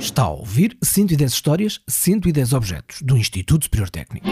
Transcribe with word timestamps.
Está 0.00 0.22
a 0.22 0.30
ouvir 0.30 0.78
110 0.82 1.30
histórias, 1.30 1.78
110 1.86 2.54
objetos 2.54 3.02
do 3.02 3.18
Instituto 3.18 3.64
Superior 3.66 3.90
Técnico. 3.90 4.26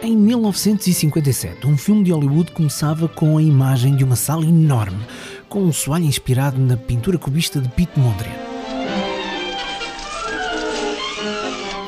Em 0.00 0.16
1957, 0.16 1.66
um 1.66 1.76
filme 1.76 2.04
de 2.04 2.12
Hollywood 2.12 2.52
começava 2.52 3.08
com 3.08 3.36
a 3.36 3.42
imagem 3.42 3.96
de 3.96 4.04
uma 4.04 4.14
sala 4.14 4.46
enorme, 4.46 5.04
com 5.48 5.64
um 5.64 5.72
soalho 5.72 6.04
inspirado 6.04 6.60
na 6.60 6.76
pintura 6.76 7.18
cubista 7.18 7.60
de 7.60 7.68
Pete 7.68 7.98
Mondrian. 7.98 8.45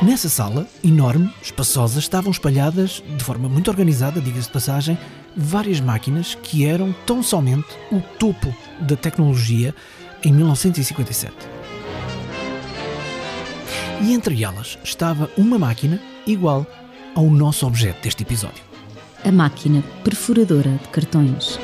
Nessa 0.01 0.29
sala, 0.29 0.65
enorme, 0.83 1.29
espaçosa, 1.43 1.98
estavam 1.98 2.30
espalhadas, 2.30 3.03
de 3.17 3.25
forma 3.25 3.48
muito 3.48 3.69
organizada, 3.69 4.21
diga-se 4.21 4.47
de 4.47 4.53
passagem, 4.53 4.97
várias 5.37 5.80
máquinas 5.80 6.37
que 6.37 6.65
eram 6.65 6.95
tão 7.05 7.20
somente 7.20 7.66
o 7.91 8.01
topo 8.16 8.55
da 8.80 8.95
tecnologia 8.95 9.75
em 10.23 10.33
1957. 10.33 11.34
E 14.03 14.12
entre 14.12 14.45
elas 14.45 14.79
estava 14.84 15.29
uma 15.37 15.59
máquina 15.59 16.01
igual 16.25 16.65
ao 17.17 17.28
nosso 17.28 17.67
objeto 17.67 18.01
deste 18.01 18.23
episódio. 18.23 18.62
A 19.25 19.33
máquina 19.33 19.83
perfuradora 20.05 20.70
de 20.70 20.89
cartões. 20.91 21.59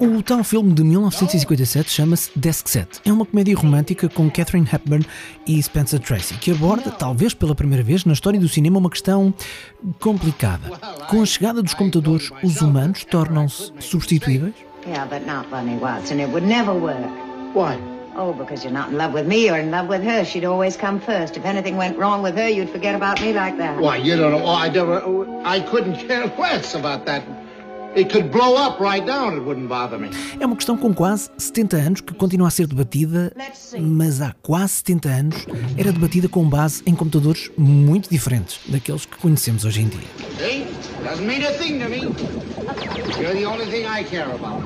O 0.00 0.22
tal 0.22 0.42
filme 0.42 0.72
de 0.72 0.82
1957 0.82 1.90
chama-se 1.90 2.30
Desk 2.34 2.66
Set. 2.70 2.88
É 3.04 3.12
uma 3.12 3.26
comédia 3.26 3.54
romântica 3.54 4.08
com 4.08 4.30
Catherine 4.30 4.66
Hepburn 4.72 5.04
e 5.46 5.62
Spencer 5.62 6.00
Tracy, 6.00 6.34
que 6.34 6.50
aborda, 6.52 6.90
talvez 6.90 7.34
pela 7.34 7.54
primeira 7.54 7.82
vez 7.84 8.06
na 8.06 8.14
história 8.14 8.40
do 8.40 8.48
cinema, 8.48 8.78
uma 8.78 8.88
questão 8.88 9.34
complicada. 10.00 10.70
Com 11.10 11.20
a 11.20 11.26
chegada 11.26 11.62
dos 11.62 11.74
computadores, 11.74 12.30
os 12.42 12.62
humanos 12.62 13.04
tornam-se 13.04 13.72
substituíveis? 13.78 14.54
Yeah, 14.86 15.04
but 15.04 15.26
not 15.26 15.46
funny, 15.50 15.76
Watson. 15.78 16.18
It 16.18 16.30
would 16.30 16.46
never 16.46 16.72
work. 16.72 16.96
Why? 17.54 17.78
Oh, 18.16 18.32
because 18.32 18.64
you're 18.64 18.72
not 18.76 18.90
in 18.90 18.96
love 18.96 19.12
with 19.14 19.26
me, 19.26 19.46
you're 19.46 19.60
in 19.60 19.70
love 19.70 19.88
with 19.88 20.02
her. 20.02 20.24
She'd 20.24 20.46
always 20.46 20.76
come 20.78 20.98
first. 20.98 21.36
If 21.36 21.44
anything 21.44 21.76
went 21.76 21.98
wrong 21.98 22.22
with 22.22 22.36
her, 22.36 22.48
you'd 22.48 22.70
forget 22.70 22.94
about 22.94 23.20
me 23.20 23.34
like 23.34 23.58
that. 23.58 23.78
Why, 23.78 23.98
you 23.98 24.16
don't 24.16 24.32
know. 24.32 24.42
Oh, 24.44 24.54
I 24.54 24.70
never. 24.70 25.02
I 25.44 25.60
couldn't 25.60 25.96
care 26.08 26.26
less 26.38 26.74
about 26.74 27.04
that. 27.04 27.22
É 30.38 30.46
uma 30.46 30.54
questão 30.54 30.76
com 30.76 30.94
quase 30.94 31.30
70 31.36 31.76
anos 31.76 32.00
que 32.00 32.14
continua 32.14 32.48
a 32.48 32.50
ser 32.50 32.66
debatida, 32.66 33.32
mas 33.80 34.20
há 34.20 34.32
quase 34.42 34.74
70 34.74 35.08
anos 35.08 35.46
era 35.76 35.92
debatida 35.92 36.28
com 36.28 36.48
base 36.48 36.82
em 36.86 36.94
computadores 36.94 37.50
muito 37.58 38.08
diferentes 38.08 38.60
daqueles 38.68 39.06
que 39.06 39.16
conhecemos 39.16 39.64
hoje 39.64 39.82
em 39.82 39.88
dia. 39.88 40.08
See? 40.38 40.66
Doesn't 41.02 41.26
mean 41.26 41.42
a 41.46 41.52
thing 41.52 41.78
to 41.78 41.88
me. 41.88 42.02
You're 43.20 43.34
the 43.34 43.46
only 43.46 43.66
thing 43.66 43.86
I 43.86 44.04
care 44.04 44.30
about. 44.30 44.62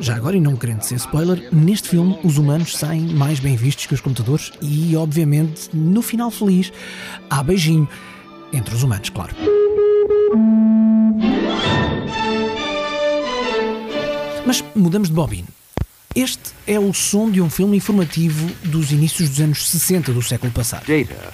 Já 0.00 0.16
agora, 0.16 0.36
e 0.36 0.40
não 0.40 0.56
querendo 0.56 0.82
ser 0.82 0.96
spoiler, 0.96 1.48
neste 1.52 1.88
filme 1.88 2.18
os 2.24 2.38
humanos 2.38 2.76
saem 2.76 3.02
mais 3.14 3.38
bem 3.38 3.54
vistos 3.54 3.86
que 3.86 3.94
os 3.94 4.00
computadores 4.00 4.50
e, 4.60 4.96
obviamente, 4.96 5.70
no 5.74 6.02
final 6.02 6.30
feliz, 6.30 6.72
há 7.28 7.42
beijinho 7.42 7.88
entre 8.52 8.74
os 8.74 8.82
humanos, 8.82 9.10
claro. 9.10 9.34
Mas 14.46 14.64
mudamos 14.74 15.08
de 15.08 15.14
bobina. 15.14 15.48
Este 16.14 16.52
é 16.66 16.78
o 16.78 16.92
som 16.92 17.30
de 17.30 17.40
um 17.40 17.48
filme 17.48 17.76
informativo 17.76 18.50
dos 18.64 18.90
inícios 18.90 19.28
dos 19.28 19.40
anos 19.40 19.68
60 19.68 20.12
do 20.12 20.20
século 20.20 20.50
passado. 20.50 20.84
Data. 20.86 21.32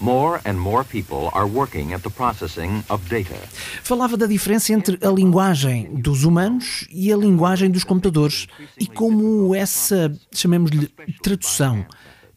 More 0.00 0.40
and 0.46 0.54
more 0.54 0.84
people 0.84 1.30
are 1.32 1.46
working 1.46 1.92
at 1.92 2.02
the 2.02 2.10
processing 2.10 2.84
of 2.88 3.02
data. 3.08 3.34
Falava 3.82 4.16
da 4.16 4.26
diferença 4.26 4.72
entre 4.72 4.96
a 5.04 5.10
linguagem 5.10 5.92
dos 5.94 6.22
humanos 6.22 6.86
e 6.92 7.12
a 7.12 7.16
linguagem 7.16 7.68
dos 7.68 7.82
computadores 7.82 8.46
e 8.78 8.86
como 8.86 9.52
essa, 9.52 10.16
chamemos-lhe, 10.32 10.86
tradução 11.20 11.84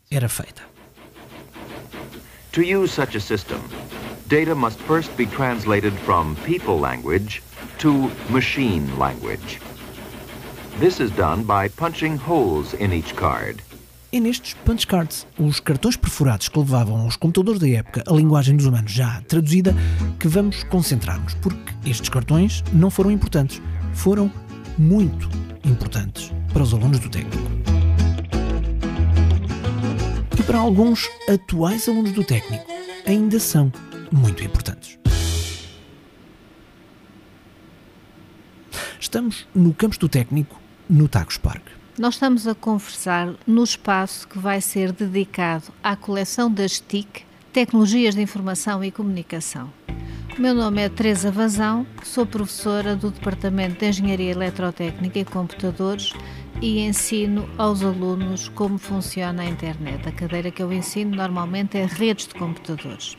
era 0.09 0.27
feita. 0.27 0.63
To 2.53 2.61
use 2.61 2.91
such 2.91 3.15
a 3.15 3.19
system, 3.19 3.59
data 4.31 4.55
must 4.55 4.79
first 4.87 5.15
be 5.17 5.25
translated 5.25 5.91
from 6.05 6.37
people 6.45 6.79
language 6.79 7.43
to 7.77 8.09
machine 8.29 8.87
language. 8.97 9.59
This 10.79 11.01
is 11.01 11.11
done 11.11 11.43
by 11.43 11.67
punching 11.67 12.15
holes 12.15 12.73
in 12.75 12.93
each 12.93 13.13
card. 13.13 13.61
É 14.13 14.21
nestes 14.21 14.53
punch 14.65 14.87
cards, 14.87 15.27
os 15.37 15.59
cartões 15.59 15.97
perfurados 15.97 16.47
que 16.47 16.57
levavam 16.57 17.01
aos 17.01 17.17
computadores 17.17 17.59
da 17.59 17.67
época 17.67 18.05
a 18.07 18.13
linguagem 18.13 18.55
dos 18.55 18.65
humanos 18.65 18.93
já 18.93 19.21
traduzida, 19.27 19.75
que 20.17 20.29
vamos 20.29 20.63
concentrar-nos, 20.63 21.33
porque 21.33 21.73
estes 21.85 22.07
cartões 22.07 22.63
não 22.71 22.89
foram 22.89 23.11
importantes, 23.11 23.61
foram 23.93 24.31
muito 24.77 25.29
importantes 25.65 26.31
para 26.53 26.63
os 26.63 26.73
alunos 26.73 26.99
do 26.99 27.09
técnico. 27.09 27.51
E 30.39 30.43
para 30.43 30.57
alguns 30.57 31.09
atuais 31.27 31.89
alunos 31.89 32.13
do 32.13 32.23
técnico, 32.23 32.65
ainda 33.05 33.37
são 33.37 33.69
muito 34.11 34.43
importantes. 34.43 34.99
Estamos 38.99 39.47
no 39.53 39.73
campus 39.73 39.97
do 39.97 40.07
técnico, 40.07 40.59
no 40.89 41.07
Tagus 41.07 41.37
Park. 41.37 41.63
Nós 41.97 42.15
estamos 42.15 42.47
a 42.47 42.55
conversar 42.55 43.33
no 43.45 43.63
espaço 43.63 44.27
que 44.27 44.39
vai 44.39 44.61
ser 44.61 44.91
dedicado 44.91 45.65
à 45.83 45.95
coleção 45.95 46.51
das 46.51 46.79
TIC, 46.79 47.23
Tecnologias 47.51 48.15
de 48.15 48.21
Informação 48.21 48.83
e 48.83 48.91
Comunicação. 48.91 49.71
O 50.37 50.41
meu 50.41 50.53
nome 50.53 50.81
é 50.81 50.87
Teresa 50.87 51.29
Vazão, 51.29 51.85
sou 52.03 52.25
professora 52.25 52.95
do 52.95 53.11
Departamento 53.11 53.79
de 53.79 53.85
Engenharia 53.87 54.31
Eletrotécnica 54.31 55.19
e 55.19 55.25
Computadores 55.25 56.13
e 56.61 56.79
ensino 56.79 57.49
aos 57.57 57.83
alunos 57.83 58.47
como 58.49 58.77
funciona 58.77 59.43
a 59.43 59.45
internet. 59.45 60.07
A 60.07 60.11
cadeira 60.11 60.49
que 60.49 60.63
eu 60.63 60.71
ensino 60.71 61.15
normalmente 61.15 61.77
é 61.77 61.85
redes 61.85 62.27
de 62.27 62.35
computadores. 62.35 63.17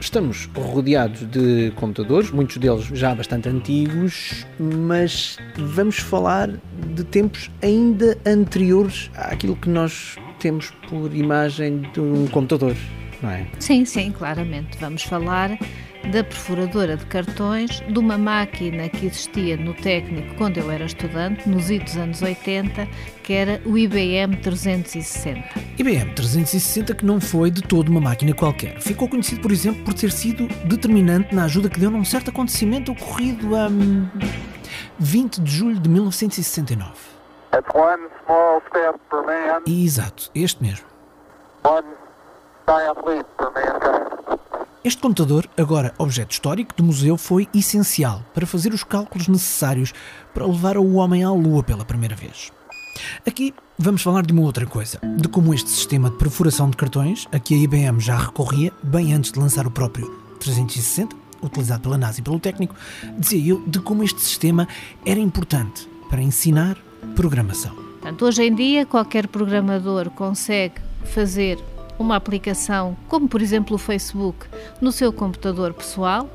Estamos 0.00 0.48
rodeados 0.54 1.28
de 1.28 1.72
computadores, 1.74 2.30
muitos 2.30 2.56
deles 2.58 2.84
já 2.84 3.14
bastante 3.14 3.48
antigos, 3.48 4.46
mas 4.58 5.36
vamos 5.56 5.98
falar 5.98 6.50
de 6.94 7.04
tempos 7.04 7.50
ainda 7.62 8.16
anteriores 8.24 9.10
àquilo 9.16 9.56
que 9.56 9.68
nós 9.68 10.16
temos 10.38 10.70
por 10.88 11.12
imagem 11.14 11.82
de 11.92 12.00
um 12.00 12.28
computador, 12.28 12.76
não 13.20 13.30
é? 13.30 13.46
Sim, 13.58 13.84
sim, 13.84 14.12
claramente. 14.12 14.78
Vamos 14.78 15.02
falar 15.02 15.58
da 16.08 16.24
perfuradora 16.24 16.96
de 16.96 17.04
cartões, 17.06 17.80
de 17.80 17.98
uma 17.98 18.16
máquina 18.16 18.88
que 18.88 19.06
existia 19.06 19.56
no 19.56 19.74
técnico 19.74 20.34
quando 20.36 20.58
eu 20.58 20.70
era 20.70 20.84
estudante, 20.84 21.48
nos 21.48 21.70
idos 21.70 21.96
anos 21.96 22.22
80, 22.22 22.86
que 23.22 23.32
era 23.32 23.60
o 23.66 23.76
IBM 23.76 24.36
360. 24.36 25.42
IBM 25.78 26.14
360 26.14 26.94
que 26.94 27.04
não 27.04 27.20
foi 27.20 27.50
de 27.50 27.62
todo 27.62 27.88
uma 27.88 28.00
máquina 28.00 28.34
qualquer. 28.34 28.80
Ficou 28.80 29.08
conhecido, 29.08 29.40
por 29.40 29.52
exemplo, 29.52 29.84
por 29.84 29.94
ter 29.94 30.10
sido 30.10 30.46
determinante 30.66 31.34
na 31.34 31.44
ajuda 31.44 31.68
que 31.68 31.78
deu 31.78 31.90
num 31.90 32.04
certo 32.04 32.30
acontecimento 32.30 32.92
ocorrido 32.92 33.54
a 33.54 33.66
hum, 33.68 34.08
20 34.98 35.40
de 35.42 35.50
julho 35.50 35.78
de 35.78 35.88
1969. 35.88 36.90
It's 37.54 37.74
one 37.74 38.08
small 38.24 38.60
step 38.68 38.98
for 39.08 39.24
man, 39.24 39.62
Exato, 39.66 40.30
este 40.34 40.62
mesmo. 40.62 40.86
one 41.64 41.86
giant 42.66 42.98
leap 43.06 43.26
for 43.36 43.50
mankind. 43.52 44.17
Este 44.88 45.02
computador, 45.02 45.46
agora 45.54 45.92
objeto 45.98 46.32
histórico 46.32 46.74
do 46.74 46.82
museu, 46.82 47.18
foi 47.18 47.46
essencial 47.54 48.24
para 48.32 48.46
fazer 48.46 48.72
os 48.72 48.82
cálculos 48.82 49.28
necessários 49.28 49.92
para 50.32 50.46
levar 50.46 50.78
o 50.78 50.94
homem 50.94 51.22
à 51.22 51.30
Lua 51.30 51.62
pela 51.62 51.84
primeira 51.84 52.16
vez. 52.16 52.50
Aqui 53.26 53.52
vamos 53.78 54.00
falar 54.00 54.24
de 54.24 54.32
uma 54.32 54.40
outra 54.40 54.64
coisa, 54.64 54.98
de 55.18 55.28
como 55.28 55.52
este 55.52 55.68
sistema 55.68 56.08
de 56.08 56.16
perfuração 56.16 56.70
de 56.70 56.78
cartões, 56.78 57.28
a 57.30 57.38
que 57.38 57.54
a 57.54 57.58
IBM 57.58 58.00
já 58.00 58.16
recorria 58.16 58.72
bem 58.82 59.12
antes 59.12 59.30
de 59.30 59.38
lançar 59.38 59.66
o 59.66 59.70
próprio 59.70 60.10
360, 60.40 61.14
utilizado 61.42 61.82
pela 61.82 61.98
NASA 61.98 62.20
e 62.20 62.22
pelo 62.22 62.40
técnico, 62.40 62.74
dizia 63.18 63.46
eu 63.46 63.62
de 63.66 63.80
como 63.80 64.02
este 64.02 64.22
sistema 64.22 64.66
era 65.04 65.20
importante 65.20 65.86
para 66.08 66.22
ensinar 66.22 66.78
programação. 67.14 67.74
Portanto, 67.74 68.24
hoje 68.24 68.42
em 68.42 68.54
dia, 68.54 68.86
qualquer 68.86 69.28
programador 69.28 70.08
consegue 70.08 70.76
fazer 71.04 71.58
uma 71.98 72.16
aplicação, 72.16 72.96
como 73.08 73.28
por 73.28 73.42
exemplo 73.42 73.76
o 73.76 73.78
Facebook, 73.78 74.46
no 74.80 74.92
seu 74.92 75.12
computador 75.12 75.72
pessoal. 75.74 76.28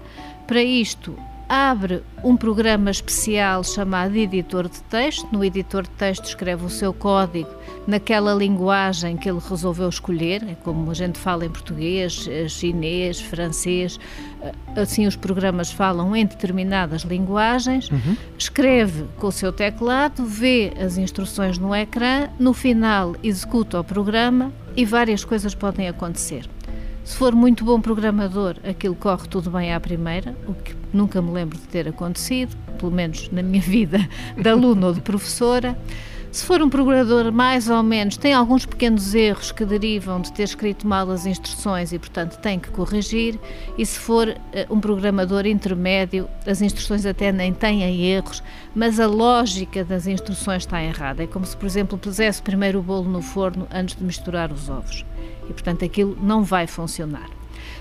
Para 0.45 0.62
isto, 0.62 1.15
abre 1.48 2.01
um 2.24 2.36
programa 2.36 2.89
especial 2.89 3.63
chamado 3.63 4.15
editor 4.15 4.68
de 4.68 4.81
texto. 4.83 5.27
No 5.31 5.44
editor 5.44 5.83
de 5.83 5.89
texto 5.92 6.25
escreve 6.25 6.65
o 6.65 6.69
seu 6.69 6.94
código 6.94 7.50
naquela 7.86 8.33
linguagem 8.33 9.18
que 9.18 9.30
ele 9.30 9.39
resolveu 9.39 9.89
escolher, 9.89 10.42
é 10.44 10.56
como 10.56 10.89
a 10.89 10.94
gente 10.94 11.19
fala 11.19 11.45
em 11.45 11.50
português, 11.50 12.27
eh, 12.30 12.48
chinês, 12.48 13.19
francês, 13.19 14.00
eh, 14.42 14.54
assim 14.77 15.06
os 15.06 15.18
programas 15.18 15.69
falam 15.69 16.15
em 16.15 16.25
determinadas 16.25 17.01
linguagens, 17.01 17.89
escreve 18.38 19.06
com 19.18 19.27
o 19.27 19.31
seu 19.31 19.51
teclado, 19.51 20.25
vê 20.25 20.71
as 20.80 20.98
instruções 20.98 21.57
no 21.57 21.75
ecrã, 21.75 22.30
no 22.39 22.54
final 22.54 23.15
executa 23.21 23.80
o 23.80 23.83
programa 23.83 24.51
e 24.75 24.86
várias 24.86 25.24
coisas 25.24 25.54
podem 25.54 25.88
acontecer. 25.88 26.48
Se 27.04 27.18
for 27.18 27.36
muito 27.36 27.66
bom 27.66 27.81
programador, 27.81 28.56
aquilo 28.64 28.96
corre 28.96 29.28
tudo 29.28 29.52
bem 29.52 29.74
à 29.74 29.80
primeira, 29.80 30.36
o 30.48 30.54
que 30.54 30.74
nunca 30.94 31.22
me 31.22 31.31
lembro 31.31 31.58
de 31.58 31.68
ter 31.68 31.88
acontecido, 31.88 32.56
pelo 32.80 32.92
menos 32.92 33.30
na 33.30 33.44
minha 33.44 33.60
vida 33.64 34.00
de 34.38 34.50
aluno 34.50 34.88
ou 34.88 34.94
de 34.94 35.02
professora. 35.02 35.78
Se 36.33 36.45
for 36.45 36.63
um 36.63 36.68
programador 36.68 37.31
mais 37.31 37.69
ou 37.69 37.83
menos, 37.83 38.18
tem 38.18 38.33
alguns 38.33 38.65
pequenos 38.65 39.13
erros 39.13 39.51
que 39.51 39.63
derivam 39.63 40.19
de 40.19 40.33
ter 40.33 40.41
escrito 40.41 40.88
mal 40.88 41.12
as 41.12 41.27
instruções 41.27 41.94
e, 41.94 42.00
portanto, 42.00 42.39
tem 42.39 42.59
que 42.59 42.71
corrigir. 42.71 43.39
E 43.77 43.85
se 43.85 44.00
for 44.00 44.27
uh, 44.27 44.74
um 44.74 44.80
programador 44.80 45.45
intermédio, 45.45 46.27
as 46.47 46.59
instruções 46.59 47.06
até 47.06 47.31
nem 47.31 47.53
têm 47.53 47.83
erros, 48.03 48.41
mas 48.74 49.00
a 49.00 49.06
lógica 49.06 49.85
das 49.85 50.07
instruções 50.07 50.63
está 50.63 50.81
errada. 50.81 51.21
É 51.21 51.27
como 51.27 51.45
se, 51.45 51.56
por 51.56 51.68
exemplo, 51.68 52.00
pusesse 52.00 52.41
primeiro 52.41 52.79
o 52.79 52.81
bolo 52.81 53.07
no 53.07 53.21
forno 53.21 53.68
antes 53.71 53.95
de 53.95 54.03
misturar 54.03 54.51
os 54.51 54.71
ovos. 54.71 55.06
E, 55.47 55.53
portanto, 55.53 55.86
aquilo 55.86 56.18
não 56.19 56.44
vai 56.44 56.65
funcionar. 56.65 57.29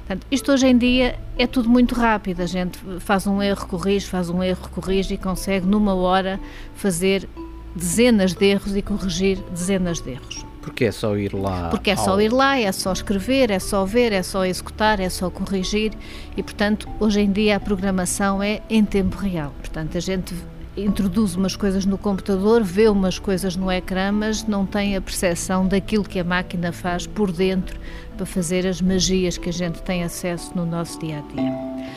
Portanto, 0.01 0.27
isto 0.31 0.53
hoje 0.53 0.67
em 0.67 0.77
dia 0.77 1.19
é 1.39 1.47
tudo 1.47 1.71
muito 1.71 1.95
rápido. 1.95 2.43
A 2.43 2.47
gente 2.47 2.79
faz 3.01 3.27
um 3.27 3.43
erro, 3.43 3.67
corrige, 3.67 4.05
faz 4.05 4.29
um 4.29 4.43
erro, 4.43 4.69
corrige 4.69 5.15
e 5.15 5.17
consegue 5.17 5.67
numa 5.67 5.95
hora 5.95 6.39
fazer 6.75 7.27
dezenas 7.75 8.35
de 8.35 8.45
erros 8.47 8.77
e 8.77 8.83
corrigir 8.83 9.39
dezenas 9.51 10.01
de 10.01 10.11
erros. 10.11 10.47
Porque 10.61 10.85
é 10.85 10.93
só 10.93 11.17
ir 11.17 11.35
lá. 11.35 11.69
Porque 11.71 11.91
é 11.91 11.97
só 11.97 12.13
ao... 12.13 12.21
ir 12.21 12.33
lá, 12.33 12.59
é 12.59 12.71
só 12.71 12.93
escrever, 12.93 13.51
é 13.51 13.59
só 13.59 13.85
ver, 13.85 14.13
é 14.13 14.23
só 14.23 14.45
executar, 14.45 15.01
é 15.01 15.09
só 15.09 15.29
corrigir 15.29 15.93
e, 16.37 16.43
portanto, 16.43 16.89
hoje 17.01 17.21
em 17.21 17.33
dia 17.33 17.57
a 17.57 17.61
programação 17.61 18.43
é 18.43 18.63
em 18.71 18.85
tempo 18.85 19.17
real. 19.17 19.53
Portanto, 19.59 19.99
a 19.99 20.01
gente 20.01 20.35
introduz 20.77 21.35
umas 21.35 21.57
coisas 21.57 21.85
no 21.85 21.99
computador, 21.99 22.63
vê 22.63 22.89
umas 22.89 23.19
coisas 23.19 23.57
no 23.57 23.71
ecrã, 23.71 24.13
mas 24.13 24.45
não 24.45 24.65
tem 24.65 24.97
a 24.97 25.01
percepção 25.01 25.67
daquilo 25.67 26.05
que 26.05 26.19
a 26.19 26.25
máquina 26.25 26.73
faz 26.73 27.07
por 27.07 27.31
dentro 27.33 27.79
para 28.17 28.25
fazer 28.25 28.67
as 28.67 28.81
magias 28.81 29.37
que 29.37 29.49
a 29.49 29.53
gente 29.53 29.83
tem 29.83 30.05
acesso 30.05 30.53
no 30.55 30.65
nosso 30.65 30.99
dia 31.01 31.19
a 31.19 31.35
dia. 31.35 31.93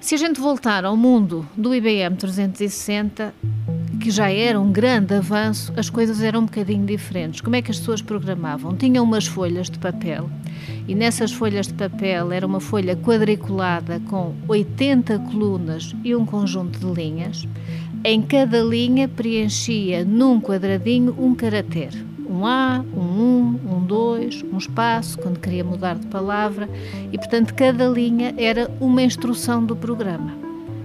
Se 0.00 0.14
a 0.14 0.18
gente 0.18 0.40
voltar 0.40 0.84
ao 0.84 0.96
mundo 0.96 1.46
do 1.54 1.74
IBM 1.74 2.16
360, 2.16 3.34
que 4.00 4.10
já 4.10 4.30
era 4.30 4.58
um 4.58 4.72
grande 4.72 5.14
avanço, 5.14 5.72
as 5.76 5.90
coisas 5.90 6.22
eram 6.22 6.40
um 6.40 6.44
bocadinho 6.46 6.86
diferentes. 6.86 7.42
Como 7.42 7.54
é 7.54 7.60
que 7.60 7.70
as 7.70 7.78
pessoas 7.78 8.00
programavam? 8.00 8.74
Tinham 8.74 9.04
umas 9.04 9.26
folhas 9.26 9.68
de 9.68 9.78
papel 9.78 10.28
e 10.88 10.94
nessas 10.94 11.30
folhas 11.30 11.68
de 11.68 11.74
papel 11.74 12.32
era 12.32 12.46
uma 12.46 12.60
folha 12.60 12.96
quadriculada 12.96 14.00
com 14.08 14.34
80 14.48 15.18
colunas 15.18 15.94
e 16.02 16.16
um 16.16 16.24
conjunto 16.24 16.78
de 16.78 16.86
linhas. 16.86 17.46
Em 18.02 18.22
cada 18.22 18.62
linha 18.62 19.06
preenchia 19.06 20.02
num 20.02 20.40
quadradinho 20.40 21.14
um 21.18 21.34
caractere. 21.34 22.08
Um 22.26 22.46
A, 22.46 22.82
um 22.96 23.60
1, 23.66 23.76
um 23.76 23.84
2, 23.84 24.44
um 24.50 24.56
espaço, 24.56 25.18
quando 25.18 25.40
queria 25.40 25.64
mudar 25.64 25.98
de 25.98 26.06
palavra, 26.06 26.70
e 27.12 27.18
portanto 27.18 27.52
cada 27.54 27.86
linha 27.88 28.32
era 28.38 28.70
uma 28.80 29.02
instrução 29.02 29.62
do 29.62 29.76
programa. 29.76 30.39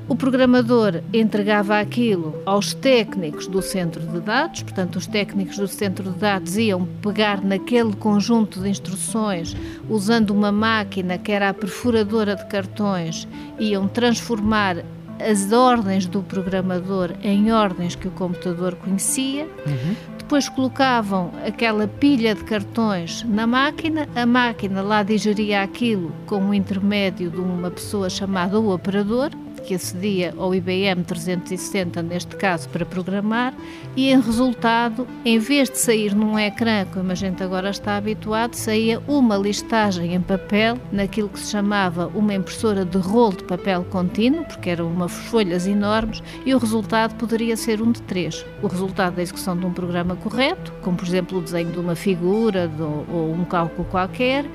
O 0.07 0.15
programador 0.15 1.01
entregava 1.11 1.79
aquilo 1.79 2.35
aos 2.45 2.75
técnicos 2.75 3.47
do 3.47 3.59
centro 3.59 4.05
de 4.05 4.19
dados, 4.19 4.61
portanto, 4.61 4.97
os 4.97 5.07
técnicos 5.07 5.57
do 5.57 5.67
centro 5.67 6.11
de 6.11 6.19
dados 6.19 6.57
iam 6.57 6.85
pegar 7.01 7.43
naquele 7.43 7.91
conjunto 7.93 8.59
de 8.59 8.69
instruções, 8.69 9.55
usando 9.89 10.29
uma 10.29 10.51
máquina 10.51 11.17
que 11.17 11.31
era 11.31 11.49
a 11.49 11.53
perfuradora 11.55 12.35
de 12.35 12.45
cartões, 12.45 13.27
iam 13.59 13.87
transformar 13.87 14.85
as 15.19 15.51
ordens 15.51 16.05
do 16.05 16.21
programador 16.21 17.11
em 17.23 17.51
ordens 17.51 17.95
que 17.95 18.07
o 18.07 18.11
computador 18.11 18.75
conhecia. 18.75 19.45
Uhum. 19.65 19.95
Depois 20.19 20.47
colocavam 20.49 21.31
aquela 21.45 21.87
pilha 21.87 22.35
de 22.35 22.43
cartões 22.43 23.23
na 23.23 23.47
máquina, 23.47 24.07
a 24.15 24.25
máquina 24.25 24.83
lá 24.83 25.01
digeria 25.01 25.63
aquilo 25.63 26.11
com 26.27 26.49
o 26.49 26.53
intermédio 26.53 27.31
de 27.31 27.39
uma 27.39 27.71
pessoa 27.71 28.07
chamada 28.07 28.59
o 28.59 28.71
operador 28.71 29.31
que 29.65 29.75
acedia 29.75 30.33
ao 30.37 30.53
IBM 30.53 31.03
360, 31.03 32.01
neste 32.03 32.35
caso, 32.35 32.69
para 32.69 32.85
programar, 32.85 33.53
e 33.95 34.09
em 34.09 34.21
resultado, 34.21 35.07
em 35.25 35.39
vez 35.39 35.69
de 35.69 35.77
sair 35.77 36.13
num 36.13 36.37
ecrã, 36.37 36.85
como 36.93 37.11
a 37.11 37.15
gente 37.15 37.41
agora 37.41 37.69
está 37.69 37.97
habituado, 37.97 38.53
saía 38.53 39.01
uma 39.07 39.35
listagem 39.35 40.13
em 40.13 40.21
papel, 40.21 40.77
naquilo 40.91 41.29
que 41.29 41.39
se 41.39 41.51
chamava 41.51 42.11
uma 42.13 42.33
impressora 42.33 42.85
de 42.85 42.97
rolo 42.97 43.37
de 43.37 43.43
papel 43.43 43.83
contínuo, 43.85 44.45
porque 44.45 44.69
eram 44.69 44.87
umas 44.87 45.11
folhas 45.11 45.67
enormes, 45.67 46.21
e 46.45 46.53
o 46.53 46.57
resultado 46.57 47.15
poderia 47.15 47.57
ser 47.57 47.81
um 47.81 47.91
de 47.91 48.01
três. 48.03 48.45
O 48.61 48.67
resultado 48.67 49.15
da 49.15 49.21
execução 49.21 49.57
de 49.57 49.65
um 49.65 49.73
programa 49.73 50.15
correto, 50.15 50.71
como 50.81 50.97
por 50.97 51.07
exemplo 51.07 51.39
o 51.39 51.41
desenho 51.41 51.71
de 51.71 51.79
uma 51.79 51.95
figura 51.95 52.67
de, 52.67 52.81
ou 52.81 53.33
um 53.33 53.45
cálculo 53.45 53.87
qualquer, 53.89 54.45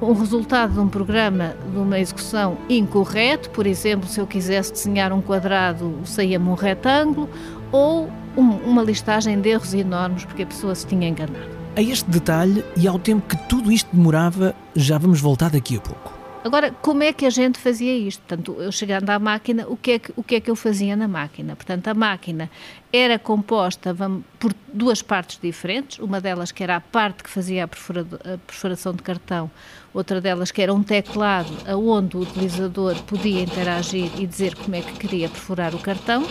o 0.00 0.12
resultado 0.12 0.74
de 0.74 0.80
um 0.80 0.88
programa 0.88 1.54
de 1.70 1.78
uma 1.78 1.98
execução 1.98 2.58
incorreto, 2.68 3.50
por 3.50 3.66
exemplo, 3.66 4.08
se 4.08 4.20
eu 4.20 4.26
quisesse 4.26 4.72
desenhar 4.72 5.12
um 5.12 5.20
quadrado, 5.20 6.00
saía-me 6.04 6.48
um 6.48 6.54
retângulo, 6.54 7.28
ou 7.72 8.10
um, 8.36 8.50
uma 8.64 8.82
listagem 8.82 9.40
de 9.40 9.50
erros 9.50 9.74
enormes 9.74 10.24
porque 10.24 10.42
a 10.42 10.46
pessoa 10.46 10.74
se 10.74 10.86
tinha 10.86 11.08
enganado. 11.08 11.56
A 11.74 11.82
este 11.82 12.10
detalhe 12.10 12.64
e 12.76 12.86
ao 12.88 12.98
tempo 12.98 13.26
que 13.28 13.36
tudo 13.48 13.70
isto 13.70 13.88
demorava, 13.94 14.54
já 14.74 14.98
vamos 14.98 15.20
voltar 15.20 15.50
daqui 15.50 15.76
a 15.76 15.80
pouco. 15.80 16.15
Agora, 16.46 16.70
como 16.70 17.02
é 17.02 17.12
que 17.12 17.26
a 17.26 17.30
gente 17.30 17.58
fazia 17.58 17.98
isto? 17.98 18.20
Portanto, 18.20 18.56
eu 18.60 18.70
chegando 18.70 19.10
à 19.10 19.18
máquina, 19.18 19.66
o 19.66 19.76
que 19.76 19.90
é 19.90 19.98
que, 19.98 20.12
o 20.14 20.22
que, 20.22 20.36
é 20.36 20.40
que 20.40 20.48
eu 20.48 20.54
fazia 20.54 20.94
na 20.94 21.08
máquina? 21.08 21.56
Portanto, 21.56 21.88
a 21.88 21.94
máquina 21.94 22.48
era 22.92 23.18
composta 23.18 23.92
por 24.38 24.54
duas 24.72 25.02
partes 25.02 25.40
diferentes, 25.42 25.98
uma 25.98 26.20
delas 26.20 26.52
que 26.52 26.62
era 26.62 26.76
a 26.76 26.80
parte 26.80 27.24
que 27.24 27.30
fazia 27.30 27.64
a, 27.64 28.34
a 28.34 28.38
perfuração 28.38 28.92
de 28.92 29.02
cartão, 29.02 29.50
outra 29.92 30.20
delas 30.20 30.52
que 30.52 30.62
era 30.62 30.72
um 30.72 30.84
teclado 30.84 31.52
aonde 31.66 32.16
o 32.16 32.20
utilizador 32.20 32.94
podia 33.02 33.42
interagir 33.42 34.08
e 34.16 34.24
dizer 34.24 34.54
como 34.54 34.76
é 34.76 34.82
que 34.82 34.92
queria 34.92 35.28
perfurar 35.28 35.74
o 35.74 35.80
cartão. 35.80 36.24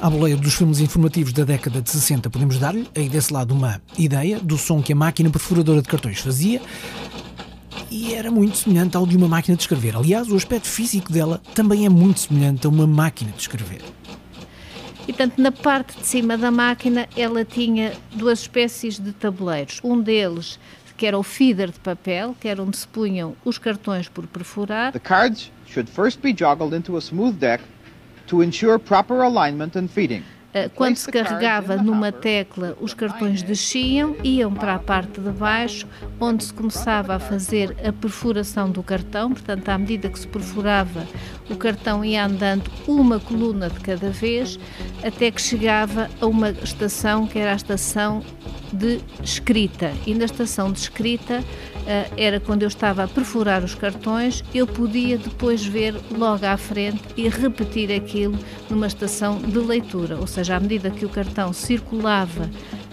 À 0.00 0.08
boleia 0.08 0.36
dos 0.36 0.54
filmes 0.54 0.80
informativos 0.80 1.34
da 1.34 1.44
década 1.44 1.82
de 1.82 1.90
60, 1.90 2.30
podemos 2.30 2.58
dar-lhe 2.58 2.88
aí 2.96 3.08
desse 3.08 3.32
lado 3.32 3.52
uma 3.52 3.82
ideia 3.98 4.38
do 4.38 4.56
som 4.56 4.80
que 4.80 4.94
a 4.94 4.96
máquina 4.96 5.28
perfuradora 5.28 5.82
de 5.82 5.88
cartões 5.88 6.20
fazia 6.20 6.62
e 7.90 8.14
era 8.14 8.30
muito 8.30 8.56
semelhante 8.56 8.96
ao 8.96 9.06
de 9.06 9.16
uma 9.16 9.28
máquina 9.28 9.56
de 9.56 9.62
escrever. 9.62 9.96
Aliás, 9.96 10.30
o 10.30 10.36
aspecto 10.36 10.68
físico 10.68 11.12
dela 11.12 11.40
também 11.54 11.86
é 11.86 11.88
muito 11.88 12.20
semelhante 12.20 12.66
a 12.66 12.70
uma 12.70 12.86
máquina 12.86 13.30
de 13.32 13.40
escrever. 13.40 13.82
E, 15.02 15.12
portanto, 15.12 15.38
na 15.38 15.50
parte 15.50 15.98
de 15.98 16.06
cima 16.06 16.36
da 16.36 16.50
máquina, 16.50 17.08
ela 17.16 17.44
tinha 17.44 17.92
duas 18.12 18.40
espécies 18.40 18.98
de 18.98 19.12
tabuleiros. 19.12 19.80
Um 19.82 20.00
deles, 20.00 20.58
que 20.98 21.06
era 21.06 21.18
o 21.18 21.22
feeder 21.22 21.70
de 21.70 21.80
papel, 21.80 22.36
que 22.38 22.46
era 22.46 22.62
onde 22.62 22.76
se 22.76 22.86
punham 22.86 23.34
os 23.44 23.56
cartões 23.56 24.08
por 24.08 24.26
perfurar. 24.26 24.92
The 24.92 24.98
cards 24.98 25.50
should 25.66 25.90
first 25.90 26.20
be 26.20 26.34
joggled 26.36 26.76
into 26.76 26.96
a 26.96 27.00
smooth 27.00 27.38
deck 27.38 27.64
to 28.26 28.42
ensure 28.42 28.78
proper 28.78 29.22
alignment 29.22 29.78
and 29.78 29.88
feeding. 29.88 30.22
Eh, 30.54 30.70
quando 30.74 30.96
se 30.96 31.10
carregava 31.10 31.76
numa 31.76 32.10
tecla, 32.10 32.76
os 32.80 32.94
cartões 32.94 33.42
desciam, 33.42 34.16
iam 34.24 34.54
para 34.54 34.76
a 34.76 34.78
parte 34.78 35.20
de 35.20 35.30
baixo, 35.30 35.86
onde 36.18 36.44
se 36.44 36.52
começava 36.54 37.14
a 37.14 37.18
fazer 37.18 37.76
a 37.86 37.92
perfuração 37.92 38.70
do 38.70 38.82
cartão. 38.82 39.30
Portanto, 39.30 39.68
à 39.68 39.76
medida 39.76 40.08
que 40.08 40.18
se 40.18 40.26
perfurava, 40.26 41.06
o 41.50 41.56
cartão 41.56 42.02
ia 42.02 42.24
andando 42.24 42.70
uma 42.86 43.20
coluna 43.20 43.68
de 43.68 43.80
cada 43.80 44.10
vez, 44.10 44.58
até 45.04 45.30
que 45.30 45.40
chegava 45.40 46.08
a 46.18 46.26
uma 46.26 46.50
estação 46.50 47.26
que 47.26 47.38
era 47.38 47.52
a 47.52 47.56
estação 47.56 48.22
de 48.72 49.00
escrita. 49.22 49.92
E 50.06 50.14
na 50.14 50.24
estação 50.24 50.70
de 50.72 50.78
escrita 50.78 51.44
eh, 51.86 52.10
era 52.16 52.40
quando 52.40 52.62
eu 52.62 52.68
estava 52.68 53.04
a 53.04 53.08
perfurar 53.08 53.64
os 53.64 53.74
cartões, 53.74 54.44
eu 54.54 54.66
podia 54.66 55.16
depois 55.18 55.64
ver 55.64 55.94
logo 56.10 56.44
à 56.44 56.56
frente 56.56 57.02
e 57.16 57.28
repetir 57.28 57.90
aquilo 57.92 58.38
numa 58.68 58.86
estação 58.86 59.38
de 59.38 59.58
leitura, 59.58 60.18
ou 60.18 60.26
seja, 60.26 60.56
à 60.56 60.60
medida 60.60 60.90
que 60.90 61.04
o 61.04 61.08
cartão 61.08 61.52
circulava 61.52 62.48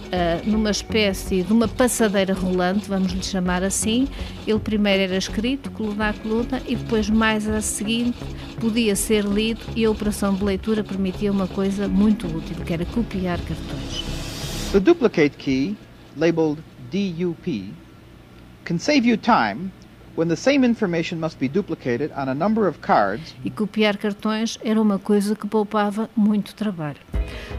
Uh, 0.05 0.49
numa 0.49 0.69
espécie 0.69 1.41
de 1.41 1.51
uma 1.51 1.67
passadeira 1.67 2.31
rolante, 2.31 2.87
vamos 2.87 3.11
lhe 3.11 3.23
chamar 3.23 3.63
assim. 3.63 4.07
Ele 4.45 4.59
primeiro 4.59 5.01
era 5.01 5.17
escrito, 5.17 5.71
coluna 5.71 6.09
a 6.09 6.13
coluna, 6.13 6.61
e 6.67 6.75
depois, 6.75 7.09
mais 7.09 7.49
a 7.49 7.59
seguinte, 7.59 8.17
podia 8.59 8.95
ser 8.95 9.25
lido 9.25 9.61
e 9.75 9.83
a 9.83 9.89
operação 9.89 10.35
de 10.35 10.43
leitura 10.43 10.83
permitia 10.83 11.31
uma 11.31 11.47
coisa 11.47 11.87
muito 11.87 12.27
útil, 12.27 12.55
que 12.63 12.71
era 12.71 12.85
copiar 12.85 13.39
cartões. 13.39 14.04
The 14.75 14.81
duplicate 14.81 15.37
key, 15.37 15.77
labeled 16.17 16.61
DUP, 16.91 17.71
can 18.65 18.77
save 18.77 19.05
you 19.05 19.15
time 19.15 19.71
when 20.15 20.27
the 20.27 20.35
same 20.35 20.65
information 20.65 21.17
must 21.17 21.39
be 21.39 21.47
duplicated 21.47 22.11
on 22.11 22.27
a 22.27 22.33
number 22.33 22.67
of 22.67 22.81
cards. 22.81 23.33
E 23.45 23.49
copiar 23.49 23.95
cartões 23.95 24.59
era 24.61 24.81
uma 24.81 24.99
coisa 24.99 25.33
que 25.33 25.47
poupava 25.47 26.09
muito 26.13 26.53
trabalho. 26.53 26.99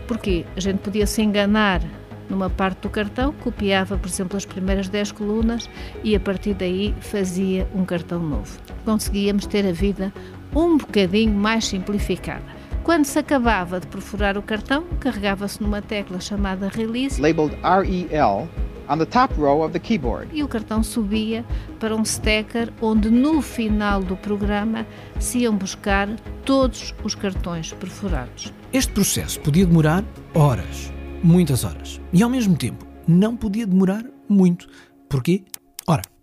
Porque 0.06 0.44
a 0.54 0.60
gente 0.60 0.80
podia 0.80 1.06
se 1.06 1.22
enganar 1.22 1.80
numa 2.28 2.50
parte 2.50 2.82
do 2.82 2.90
cartão, 2.90 3.32
copiava, 3.32 3.96
por 3.96 4.08
exemplo, 4.08 4.36
as 4.36 4.44
primeiras 4.44 4.90
10 4.90 5.12
colunas 5.12 5.70
e 6.04 6.14
a 6.14 6.20
partir 6.20 6.52
daí 6.52 6.94
fazia 7.00 7.66
um 7.74 7.86
cartão 7.86 8.20
novo. 8.20 8.60
Conseguíamos 8.84 9.46
ter 9.46 9.66
a 9.66 9.72
vida 9.72 10.12
um 10.54 10.76
bocadinho 10.76 11.32
mais 11.32 11.64
simplificada. 11.64 12.55
Quando 12.86 13.04
se 13.04 13.18
acabava 13.18 13.80
de 13.80 13.86
perfurar 13.88 14.38
o 14.38 14.42
cartão, 14.42 14.84
carregava-se 15.00 15.60
numa 15.60 15.82
tecla 15.82 16.20
chamada 16.20 16.68
Release. 16.68 17.20
Labeled 17.20 17.58
REL 17.60 18.48
on 18.88 18.98
the 18.98 19.04
top 19.04 19.34
row 19.34 19.64
of 19.64 19.72
the 19.72 19.80
keyboard. 19.80 20.28
E 20.32 20.40
o 20.44 20.46
cartão 20.46 20.84
subia 20.84 21.44
para 21.80 21.96
um 21.96 22.02
stacker 22.04 22.72
onde 22.80 23.10
no 23.10 23.42
final 23.42 24.04
do 24.04 24.16
programa 24.16 24.86
se 25.18 25.38
iam 25.38 25.56
buscar 25.56 26.08
todos 26.44 26.94
os 27.02 27.16
cartões 27.16 27.72
perfurados. 27.72 28.52
Este 28.72 28.92
processo 28.92 29.40
podia 29.40 29.66
demorar 29.66 30.04
horas, 30.32 30.92
muitas 31.24 31.64
horas, 31.64 32.00
e 32.12 32.22
ao 32.22 32.30
mesmo 32.30 32.56
tempo 32.56 32.86
não 33.04 33.36
podia 33.36 33.66
demorar 33.66 34.04
muito. 34.28 34.68
Porquê? 35.08 35.42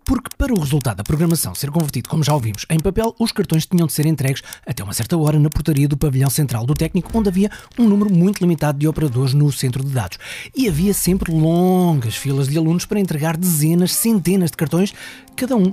Porque 0.04 0.30
para 0.36 0.52
o 0.52 0.60
resultado 0.60 0.98
da 0.98 1.02
programação 1.02 1.54
ser 1.54 1.70
convertido, 1.70 2.10
como 2.10 2.22
já 2.22 2.34
ouvimos, 2.34 2.66
em 2.68 2.78
papel, 2.78 3.14
os 3.18 3.32
cartões 3.32 3.64
tinham 3.64 3.86
de 3.86 3.92
ser 3.92 4.04
entregues 4.04 4.42
até 4.66 4.84
uma 4.84 4.92
certa 4.92 5.16
hora 5.16 5.38
na 5.38 5.48
portaria 5.48 5.88
do 5.88 5.96
pavilhão 5.96 6.28
central 6.28 6.66
do 6.66 6.74
técnico, 6.74 7.10
onde 7.14 7.30
havia 7.30 7.50
um 7.78 7.88
número 7.88 8.12
muito 8.12 8.40
limitado 8.40 8.78
de 8.78 8.86
operadores 8.86 9.32
no 9.32 9.50
centro 9.50 9.82
de 9.82 9.90
dados. 9.90 10.18
E 10.54 10.68
havia 10.68 10.92
sempre 10.92 11.32
longas 11.32 12.16
filas 12.16 12.48
de 12.48 12.58
alunos 12.58 12.84
para 12.84 13.00
entregar 13.00 13.36
dezenas, 13.36 13.92
centenas 13.92 14.50
de 14.50 14.56
cartões, 14.58 14.92
cada 15.34 15.56
um. 15.56 15.72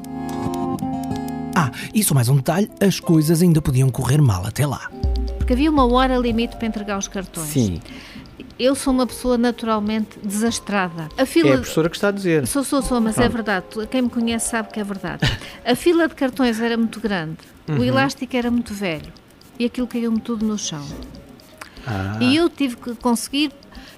Ah, 1.54 1.70
e 1.94 2.02
só 2.02 2.14
mais 2.14 2.30
um 2.30 2.38
detalhe: 2.38 2.72
as 2.80 3.00
coisas 3.00 3.42
ainda 3.42 3.62
podiam 3.62 3.90
correr 3.90 4.22
mal 4.22 4.46
até 4.46 4.66
lá. 4.66 4.90
Porque 5.38 5.54
havia 5.54 5.70
uma 5.70 5.86
hora 5.86 6.16
limite 6.18 6.56
para 6.56 6.68
entregar 6.68 6.98
os 6.98 7.10
cartões. 7.10 7.50
Sim. 7.50 7.82
Eu 8.60 8.76
sou 8.76 8.94
uma 8.94 9.08
pessoa 9.08 9.38
naturalmente 9.38 10.20
desastrada. 10.24 11.10
A 11.18 11.24
É 11.24 11.26
fila 11.26 11.56
a 11.56 11.58
professora 11.58 11.90
que 11.90 11.96
está 11.96 12.10
a 12.10 12.12
dizer. 12.12 12.46
Sou, 12.48 12.64
sou, 12.64 12.82
sou, 12.82 13.02
mas 13.02 13.18
é 13.18 13.28
verdade. 13.28 13.66
Quem 13.90 14.04
me 14.04 14.10
conhece 14.10 14.50
sabe 14.50 14.70
que 14.72 14.80
é 14.80 14.84
verdade. 14.84 15.22
A 15.66 15.76
fila 15.76 16.08
de 16.08 16.16
cartões 16.16 16.60
era 16.60 16.78
muito 16.78 17.00
grande, 17.00 17.38
Uhum. 17.68 17.80
o 17.80 17.84
elástico 17.84 18.36
era 18.36 18.50
muito 18.52 18.74
velho 18.74 19.12
e 19.60 19.66
aquilo 19.66 19.88
caiu-me 19.88 20.20
tudo 20.20 20.46
no 20.46 20.58
chão. 20.58 20.84
Ah. 21.88 22.18
E 22.20 22.36
eu 22.36 22.50
tive 22.50 22.76
que 22.76 22.96
conseguir 22.96 23.52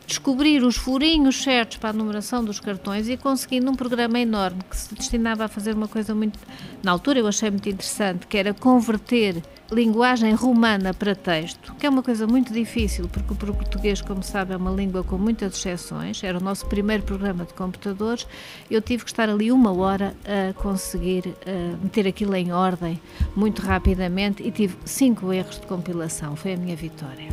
descobrir 0.06 0.64
os 0.64 0.76
furinhos 0.76 1.42
certos 1.44 1.78
para 1.78 1.90
a 1.92 1.94
numeração 1.94 2.44
dos 2.44 2.60
cartões 2.60 3.08
e 3.10 3.16
consegui 3.18 3.60
num 3.62 3.74
programa 3.74 4.20
enorme 4.20 4.60
que 4.70 4.76
se 4.78 4.94
destinava 4.94 5.46
a 5.46 5.48
fazer 5.48 5.74
uma 5.74 5.88
coisa 5.88 6.14
muito. 6.14 6.38
Na 6.84 6.92
altura 6.92 7.20
eu 7.20 7.28
achei 7.28 7.50
muito 7.50 7.68
interessante, 7.70 8.28
que 8.28 8.38
era 8.38 8.54
converter 8.54 9.42
linguagem 9.74 10.34
romana 10.34 10.94
para 10.94 11.16
texto, 11.16 11.74
que 11.76 11.86
é 11.86 11.90
uma 11.90 12.04
coisa 12.04 12.28
muito 12.28 12.54
difícil, 12.54 13.08
porque 13.08 13.34
o 13.34 13.36
português, 13.36 14.02
como 14.02 14.24
sabe, 14.24 14.54
é 14.54 14.58
uma 14.58 14.72
língua 14.72 15.04
com 15.04 15.18
muitas 15.18 15.56
exceções. 15.56 16.24
Era 16.24 16.38
o 16.38 16.42
nosso 16.42 16.66
primeiro 16.68 17.04
programa 17.04 17.46
de 17.46 17.54
computadores. 17.54 18.28
Eu 18.70 18.82
tive 18.82 19.04
que 19.04 19.10
estar 19.10 19.30
ali 19.30 19.52
uma 19.52 19.72
hora 19.72 20.16
a 20.26 20.54
conseguir 20.54 21.34
eh, 21.46 21.74
meter 21.82 22.08
aquilo 22.08 22.36
em 22.36 22.52
ordem 22.52 23.02
muito 23.36 23.62
rapidamente 23.62 24.44
e 24.44 24.52
tive 24.52 24.76
cinco 24.86 25.34
erros 25.34 25.60
de 25.60 25.68
compilação. 25.68 26.36
Foi 26.36 26.54
a 26.54 26.58
minha 26.58 26.76
vitória. 26.76 27.28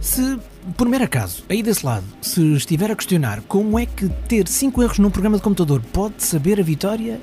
Se, 0.00 0.38
por 0.76 0.88
mero 0.88 1.04
acaso, 1.04 1.44
aí 1.48 1.62
desse 1.62 1.84
lado, 1.84 2.04
se 2.22 2.40
estiver 2.54 2.90
a 2.90 2.94
questionar 2.96 3.42
como 3.42 3.78
é 3.78 3.86
que 3.86 4.08
ter 4.28 4.46
5 4.46 4.82
erros 4.82 4.98
num 5.00 5.10
programa 5.10 5.36
de 5.36 5.42
computador 5.42 5.82
pode 5.92 6.22
saber 6.22 6.60
a 6.60 6.62
vitória, 6.62 7.20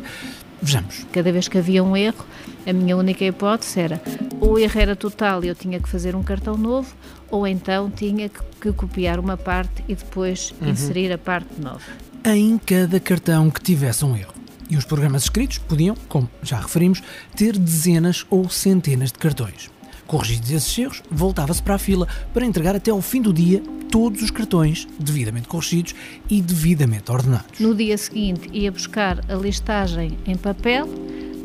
vejamos. 0.63 1.05
Cada 1.11 1.31
vez 1.31 1.47
que 1.47 1.57
havia 1.57 1.83
um 1.83 1.95
erro, 1.95 2.25
a 2.65 2.73
minha 2.73 2.95
única 2.95 3.23
hipótese 3.23 3.79
era 3.79 4.01
ou 4.39 4.53
o 4.53 4.59
erro 4.59 4.79
era 4.79 4.95
total 4.95 5.43
e 5.43 5.47
eu 5.47 5.55
tinha 5.55 5.79
que 5.79 5.87
fazer 5.87 6.15
um 6.15 6.23
cartão 6.23 6.57
novo, 6.57 6.93
ou 7.29 7.47
então 7.47 7.89
tinha 7.89 8.27
que, 8.29 8.39
que 8.61 8.71
copiar 8.73 9.19
uma 9.19 9.37
parte 9.37 9.83
e 9.87 9.95
depois 9.95 10.53
inserir 10.61 11.11
a 11.11 11.17
parte 11.17 11.59
nova. 11.59 11.81
Em 12.25 12.57
cada 12.57 12.99
cartão 12.99 13.49
que 13.49 13.61
tivesse 13.61 14.03
um 14.05 14.15
erro. 14.15 14.33
E 14.69 14.77
os 14.77 14.85
programas 14.85 15.23
escritos 15.23 15.57
podiam, 15.57 15.95
como 16.07 16.29
já 16.41 16.59
referimos, 16.59 17.01
ter 17.35 17.57
dezenas 17.57 18.25
ou 18.29 18.49
centenas 18.49 19.11
de 19.11 19.19
cartões. 19.19 19.72
Corrigidos 20.07 20.51
esses 20.51 20.77
erros, 20.77 21.03
voltava-se 21.09 21.61
para 21.61 21.75
a 21.75 21.79
fila 21.79 22.07
para 22.33 22.45
entregar 22.45 22.75
até 22.75 22.91
ao 22.91 23.01
fim 23.01 23.21
do 23.21 23.33
dia 23.33 23.61
todos 23.89 24.23
os 24.23 24.31
cartões 24.31 24.87
devidamente 24.99 25.47
corrigidos 25.47 25.93
e 26.29 26.41
devidamente 26.41 27.11
ordenados. 27.11 27.59
No 27.59 27.75
dia 27.75 27.97
seguinte 27.97 28.49
ia 28.51 28.71
buscar 28.71 29.23
a 29.29 29.35
listagem 29.35 30.17
em 30.25 30.35
papel, 30.35 30.89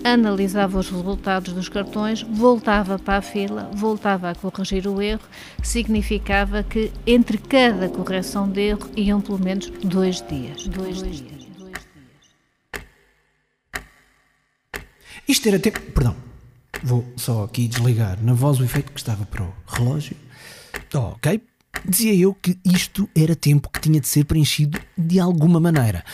analisava 0.03 0.79
os 0.79 0.89
resultados 0.89 1.53
dos 1.53 1.69
cartões, 1.69 2.23
voltava 2.23 2.99
para 2.99 3.19
a 3.19 3.23
fila, 3.23 3.71
voltava 3.75 4.31
a 4.31 4.35
corrigir 4.35 4.87
o 4.87 5.03
erro, 5.03 5.29
significava 5.63 6.63
que 6.63 6.91
entre 7.07 7.37
cada 7.37 7.89
correção 7.89 8.49
de 8.49 8.61
erro 8.61 8.91
iam 8.97 9.21
pelo 9.21 9.39
menos 9.39 9.71
dois 9.85 10.23
dias. 10.27 10.67
Dois, 10.67 11.03
dias. 11.03 11.49
Isto 15.29 15.49
era 15.49 15.59
tempo. 15.59 15.81
Perdão. 15.93 16.28
Vou 16.83 17.05
só 17.17 17.45
aqui 17.45 17.67
desligar 17.67 18.23
na 18.23 18.33
voz 18.33 18.61
o 18.61 18.65
efeito 18.65 18.93
que 18.93 18.99
estava 18.99 19.25
para 19.27 19.43
o 19.43 19.53
relógio. 19.67 20.17
Oh, 20.95 20.99
ok. 20.99 21.41
Dizia 21.85 22.15
eu 22.15 22.35
que 22.35 22.59
isto 22.65 23.09
era 23.15 23.37
tempo 23.37 23.69
que 23.71 23.81
tinha 23.81 24.01
de 24.01 24.09
ser 24.09 24.25
preenchido 24.25 24.81
de 24.97 25.21
alguma 25.21 25.61
maneira. 25.61 26.05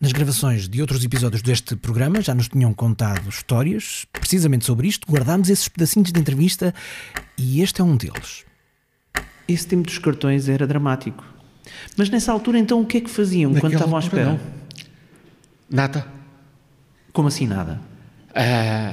Nas 0.00 0.12
gravações 0.12 0.68
de 0.68 0.80
outros 0.80 1.02
episódios 1.04 1.42
deste 1.42 1.74
programa 1.74 2.20
já 2.20 2.34
nos 2.34 2.48
tinham 2.48 2.72
contado 2.72 3.28
histórias 3.28 4.06
precisamente 4.12 4.64
sobre 4.64 4.86
isto. 4.86 5.10
Guardámos 5.10 5.50
esses 5.50 5.68
pedacinhos 5.68 6.12
de 6.12 6.20
entrevista 6.20 6.72
e 7.36 7.60
este 7.60 7.80
é 7.80 7.84
um 7.84 7.96
deles. 7.96 8.44
Esse 9.48 9.66
tempo 9.66 9.86
dos 9.86 9.98
cartões 9.98 10.48
era 10.48 10.66
dramático. 10.66 11.24
Mas 11.96 12.10
nessa 12.10 12.32
altura, 12.32 12.58
então, 12.58 12.80
o 12.80 12.86
que 12.86 12.98
é 12.98 13.00
que 13.00 13.10
faziam 13.10 13.52
quando 13.54 13.72
estavam 13.72 13.96
à 13.96 14.00
espera? 14.00 14.32
não. 14.32 14.40
Nada. 15.70 16.06
Como 17.12 17.28
assim 17.28 17.46
nada? 17.46 17.80
Ah, 18.34 18.92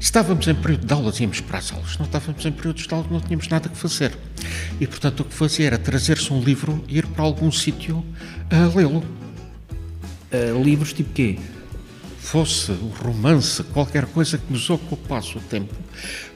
estávamos 0.00 0.46
em 0.48 0.54
período 0.54 0.86
de 0.86 0.92
aulas, 0.92 1.20
íamos 1.20 1.40
para 1.40 1.58
as 1.58 1.72
aulas. 1.72 1.96
Não 1.98 2.06
estávamos 2.06 2.44
em 2.44 2.52
períodos 2.52 2.86
de 2.86 2.94
aulas, 2.94 3.10
não 3.10 3.20
tínhamos 3.20 3.48
nada 3.48 3.68
que 3.68 3.76
fazer. 3.76 4.16
E, 4.80 4.86
portanto, 4.86 5.20
o 5.20 5.24
que 5.24 5.34
fazia 5.34 5.66
era 5.66 5.78
trazer-se 5.78 6.32
um 6.32 6.40
livro 6.40 6.84
e 6.88 6.98
ir 6.98 7.06
para 7.06 7.24
algum 7.24 7.50
sítio 7.50 8.04
a 8.50 8.76
lê-lo. 8.76 9.04
Ah, 10.30 10.62
livros 10.62 10.92
tipo 10.92 11.10
quê? 11.12 11.38
Fosse 12.18 12.72
o 12.72 12.88
romance, 13.02 13.62
qualquer 13.64 14.04
coisa 14.04 14.36
que 14.36 14.52
nos 14.52 14.68
ocupasse 14.68 15.38
o 15.38 15.40
tempo, 15.40 15.74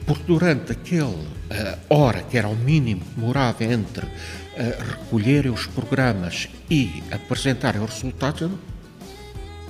porque 0.07 0.23
durante 0.27 0.73
aquele 0.73 1.29
ah, 1.51 1.79
hora, 1.91 2.23
que 2.23 2.39
era 2.39 2.49
o 2.49 2.57
mínimo 2.57 3.03
que 3.03 3.21
demorava 3.21 3.65
entre 3.65 4.07
ah, 4.07 4.83
recolherem 4.83 5.53
os 5.53 5.67
programas 5.67 6.49
e 6.71 7.03
apresentarem 7.11 7.83
os 7.83 7.91
resultados, 7.91 8.41
eu 8.41 8.49
não 8.49 8.59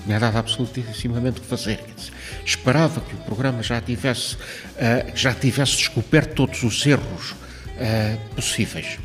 tinha 0.04 0.20
dado 0.20 0.36
absolutissimamente 0.36 1.38
o 1.38 1.42
que 1.42 1.48
fazer. 1.48 1.78
Quer 1.78 1.94
dizer, 1.94 2.12
esperava 2.44 3.00
que 3.00 3.14
o 3.14 3.18
programa 3.18 3.62
já 3.62 3.80
tivesse, 3.80 4.36
ah, 4.76 5.10
já 5.14 5.34
tivesse 5.34 5.76
descoberto 5.76 6.34
todos 6.34 6.62
os 6.62 6.84
erros 6.86 7.34
ah, 7.78 8.16
possíveis. 8.34 8.98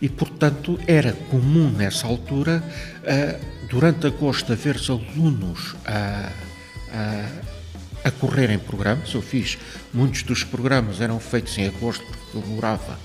E, 0.00 0.08
portanto, 0.08 0.78
era 0.86 1.12
comum 1.12 1.70
nessa 1.70 2.06
altura, 2.06 2.62
ah, 3.04 3.38
durante 3.68 4.06
agosto, 4.06 4.52
haver 4.52 4.76
alunos 4.88 5.74
a, 5.84 6.30
a, 6.92 8.08
a 8.08 8.10
correrem 8.12 8.58
programas. 8.58 9.12
Eu 9.12 9.22
fiz, 9.22 9.58
muitos 9.92 10.22
dos 10.22 10.44
programas 10.44 11.00
eram 11.00 11.18
feitos 11.18 11.56
em 11.58 11.66
agosto, 11.66 12.04
porque 12.04 12.38
demorava 12.38 12.98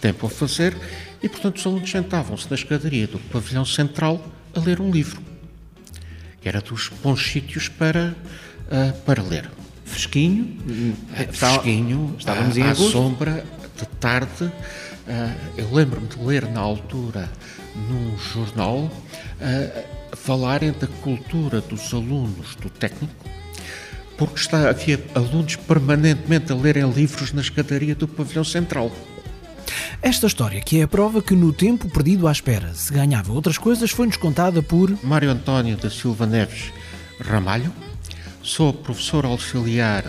tempo 0.00 0.26
a 0.26 0.30
fazer, 0.30 0.76
e, 1.22 1.28
portanto, 1.28 1.56
os 1.56 1.66
alunos 1.66 1.90
sentavam-se 1.90 2.48
na 2.48 2.56
escadaria 2.56 3.06
do 3.06 3.18
pavilhão 3.18 3.64
central 3.64 4.24
a 4.54 4.60
ler 4.60 4.80
um 4.80 4.90
livro 4.90 5.26
que 6.46 6.48
era 6.48 6.60
dos 6.60 6.92
bons 7.02 7.28
sítios 7.32 7.68
para, 7.68 8.14
ah, 8.70 8.92
para 9.04 9.22
ler. 9.22 9.50
Fresquinho? 9.84 10.56
Ah, 11.16 11.22
Está- 11.22 11.48
Fresquinho, 11.50 12.14
Estávamos 12.18 12.56
à, 12.56 12.60
em 12.60 12.62
à 12.62 12.66
agosto. 12.70 12.90
sombra, 12.92 13.44
de 13.78 13.86
tarde. 14.00 14.52
Ah, 15.08 15.34
eu 15.56 15.72
lembro-me 15.72 16.08
de 16.08 16.18
ler 16.22 16.44
na 16.50 16.60
altura, 16.60 17.30
num 17.88 18.16
jornal, 18.18 18.90
ah, 19.40 19.82
falarem 20.16 20.72
da 20.72 20.86
cultura 20.86 21.60
dos 21.60 21.92
alunos 21.94 22.56
do 22.56 22.68
técnico, 22.70 23.14
porque 24.18 24.40
está, 24.40 24.68
havia 24.70 24.98
alunos 25.14 25.56
permanentemente 25.56 26.50
a 26.50 26.54
lerem 26.56 26.90
livros 26.90 27.32
na 27.32 27.42
escadaria 27.42 27.94
do 27.94 28.08
pavilhão 28.08 28.44
central. 28.44 28.90
Esta 30.02 30.26
história, 30.26 30.60
que 30.60 30.80
é 30.80 30.82
a 30.82 30.88
prova 30.88 31.22
que 31.22 31.34
no 31.34 31.52
tempo 31.52 31.88
perdido 31.88 32.26
à 32.28 32.32
espera 32.32 32.72
se 32.74 32.92
ganhava 32.92 33.32
outras 33.32 33.58
coisas, 33.58 33.90
foi-nos 33.90 34.16
contada 34.16 34.62
por 34.62 34.92
Mário 35.04 35.30
António 35.30 35.76
da 35.76 35.90
Silva 35.90 36.26
Neves 36.26 36.72
Ramalho, 37.20 37.72
sou 38.46 38.72
professor 38.72 39.26
auxiliar 39.26 40.04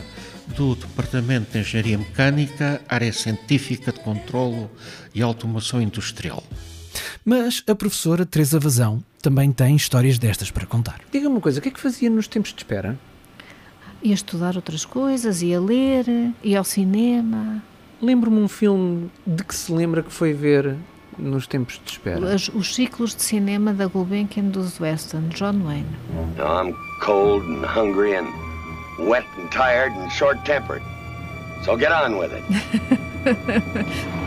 do 0.55 0.75
Departamento 0.75 1.51
de 1.51 1.59
Engenharia 1.59 1.97
Mecânica, 1.97 2.79
área 2.87 3.11
científica 3.11 3.91
de 3.91 3.99
controlo 3.99 4.69
e 5.13 5.23
automação 5.23 5.81
industrial. 5.81 6.43
Mas 7.25 7.63
a 7.67 7.73
professora 7.73 8.27
Teresa 8.27 8.59
Vazão 8.59 9.03
também 9.23 9.51
tem 9.51 9.75
histórias 9.75 10.19
destas 10.19 10.51
para 10.51 10.67
contar. 10.67 11.01
Diga-me 11.11 11.33
uma 11.33 11.41
coisa, 11.41 11.59
o 11.59 11.61
que 11.63 11.69
é 11.69 11.71
que 11.71 11.79
fazia 11.79 12.11
nos 12.11 12.27
tempos 12.27 12.53
de 12.53 12.59
espera? 12.59 12.97
Ia 14.03 14.13
estudar 14.13 14.55
outras 14.55 14.85
coisas, 14.85 15.41
ia 15.41 15.59
ler, 15.59 16.05
ia 16.43 16.59
ao 16.59 16.63
cinema. 16.63 17.61
Lembro-me 17.99 18.39
um 18.39 18.47
filme 18.47 19.09
de 19.25 19.43
que 19.43 19.55
se 19.55 19.71
lembra 19.71 20.03
que 20.03 20.13
foi 20.13 20.31
ver 20.31 20.75
nos 21.17 21.47
tempos 21.47 21.81
de 21.83 21.91
espera. 21.91 22.33
As- 22.33 22.49
os 22.49 22.73
ciclos 22.75 23.15
de 23.15 23.23
cinema 23.23 23.73
da 23.73 23.87
Gulbenkian 23.87 24.45
dos 24.49 24.79
Weston, 24.79 25.29
John 25.29 25.61
Wayne. 25.65 25.85
Now, 26.37 26.63
I'm 26.63 26.75
cold 27.01 27.45
and 27.47 27.65
hungry 27.65 28.15
and 28.15 28.27
wet 28.99 29.25
and 29.37 29.47
tired 29.49 29.93
and 29.97 30.09
short 30.11 30.39
tempered. 30.45 30.81
So 31.63 31.75
get 31.77 31.91
on 31.91 32.17
with 32.19 32.31
it. 32.33 32.43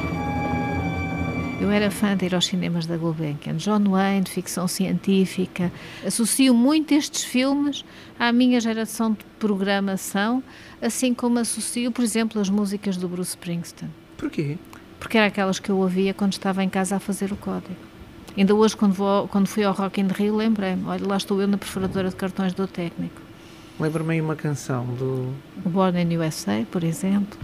Eu 1.60 1.70
era 1.70 1.90
fã 1.90 2.16
de 2.16 2.24
ir 2.24 2.34
aos 2.34 2.46
cinemas 2.46 2.86
da 2.86 2.96
Gulbenkian, 2.96 3.56
John 3.56 3.84
Wayne, 3.90 4.22
de 4.22 4.30
ficção 4.30 4.66
científica. 4.66 5.70
Associo 6.04 6.54
muito 6.54 6.92
estes 6.94 7.22
filmes 7.22 7.84
à 8.18 8.32
minha 8.32 8.58
geração 8.60 9.12
de 9.12 9.18
programação, 9.38 10.42
assim 10.80 11.12
como 11.12 11.38
associo, 11.38 11.92
por 11.92 12.02
exemplo, 12.02 12.40
as 12.40 12.48
músicas 12.48 12.96
do 12.96 13.06
Bruce 13.08 13.30
Springsteen. 13.32 13.90
Porquê? 14.16 14.56
Porque 15.00 15.18
eram 15.18 15.26
aquelas 15.26 15.58
que 15.58 15.70
eu 15.70 15.78
ouvia 15.78 16.14
quando 16.14 16.34
estava 16.34 16.62
em 16.62 16.68
casa 16.68 16.96
a 16.96 17.00
fazer 17.00 17.32
o 17.32 17.36
código. 17.36 17.74
Ainda 18.36 18.54
hoje, 18.54 18.76
quando, 18.76 18.92
vou, 18.92 19.26
quando 19.26 19.48
fui 19.48 19.64
ao 19.64 19.74
Rock 19.74 20.00
in 20.00 20.06
Rio, 20.06 20.36
lembrei-me, 20.36 20.84
olha, 20.84 21.04
lá 21.04 21.16
estou 21.16 21.40
eu 21.40 21.48
na 21.48 21.58
perfuradora 21.58 22.10
de 22.10 22.14
cartões 22.14 22.54
do 22.54 22.66
técnico. 22.68 23.20
Lembra-me 23.80 24.14
aí 24.14 24.20
uma 24.20 24.36
canção 24.36 24.84
do... 24.94 25.34
Born 25.64 26.00
in 26.00 26.16
USA, 26.18 26.64
por 26.70 26.84
exemplo. 26.84 27.38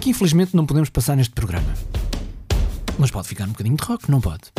Que 0.00 0.10
infelizmente 0.10 0.56
não 0.56 0.66
podemos 0.66 0.90
passar 0.90 1.14
neste 1.14 1.34
programa. 1.34 1.72
Mas 2.98 3.10
pode 3.10 3.28
ficar 3.28 3.44
um 3.44 3.48
bocadinho 3.48 3.76
de 3.76 3.84
rock, 3.84 4.10
não 4.10 4.20
pode? 4.20 4.50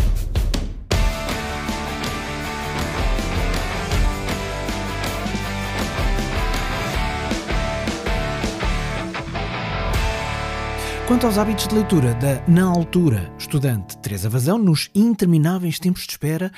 Quanto 11.05 11.25
aos 11.25 11.37
hábitos 11.37 11.67
de 11.67 11.75
leitura 11.75 12.13
da, 12.13 12.41
na 12.47 12.63
altura, 12.63 13.29
estudante 13.37 13.97
Teresa 13.97 14.29
Vazão, 14.29 14.57
nos 14.57 14.89
intermináveis 14.95 15.77
tempos 15.77 16.03
de 16.03 16.11
espera, 16.11 16.49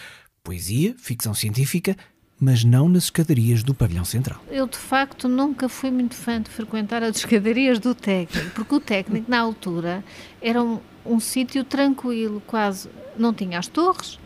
poesia, 0.44 0.94
ficção 1.00 1.34
científica, 1.34 1.96
mas 2.40 2.64
não 2.64 2.88
nas 2.88 3.06
escadarias 3.06 3.64
do 3.64 3.74
pavilhão 3.74 4.06
central. 4.06 4.40
Eu, 4.52 4.68
de 4.68 4.78
facto, 4.78 5.28
nunca 5.28 5.68
fui 5.68 5.90
muito 5.90 6.14
fã 6.14 6.40
de 6.40 6.52
frequentar 6.52 7.02
as 7.02 7.18
escadarias 7.18 7.80
do 7.80 7.96
técnico, 7.96 8.52
porque 8.52 8.76
o 8.76 8.80
técnico, 8.80 9.30
na 9.32 9.40
altura, 9.40 10.04
era 10.40 10.62
um, 10.62 10.80
um 11.04 11.20
sítio 11.20 11.64
tranquilo, 11.64 12.42
quase. 12.46 12.88
Não 13.18 13.34
tinha 13.34 13.58
as 13.58 13.68
torres, 13.68 14.20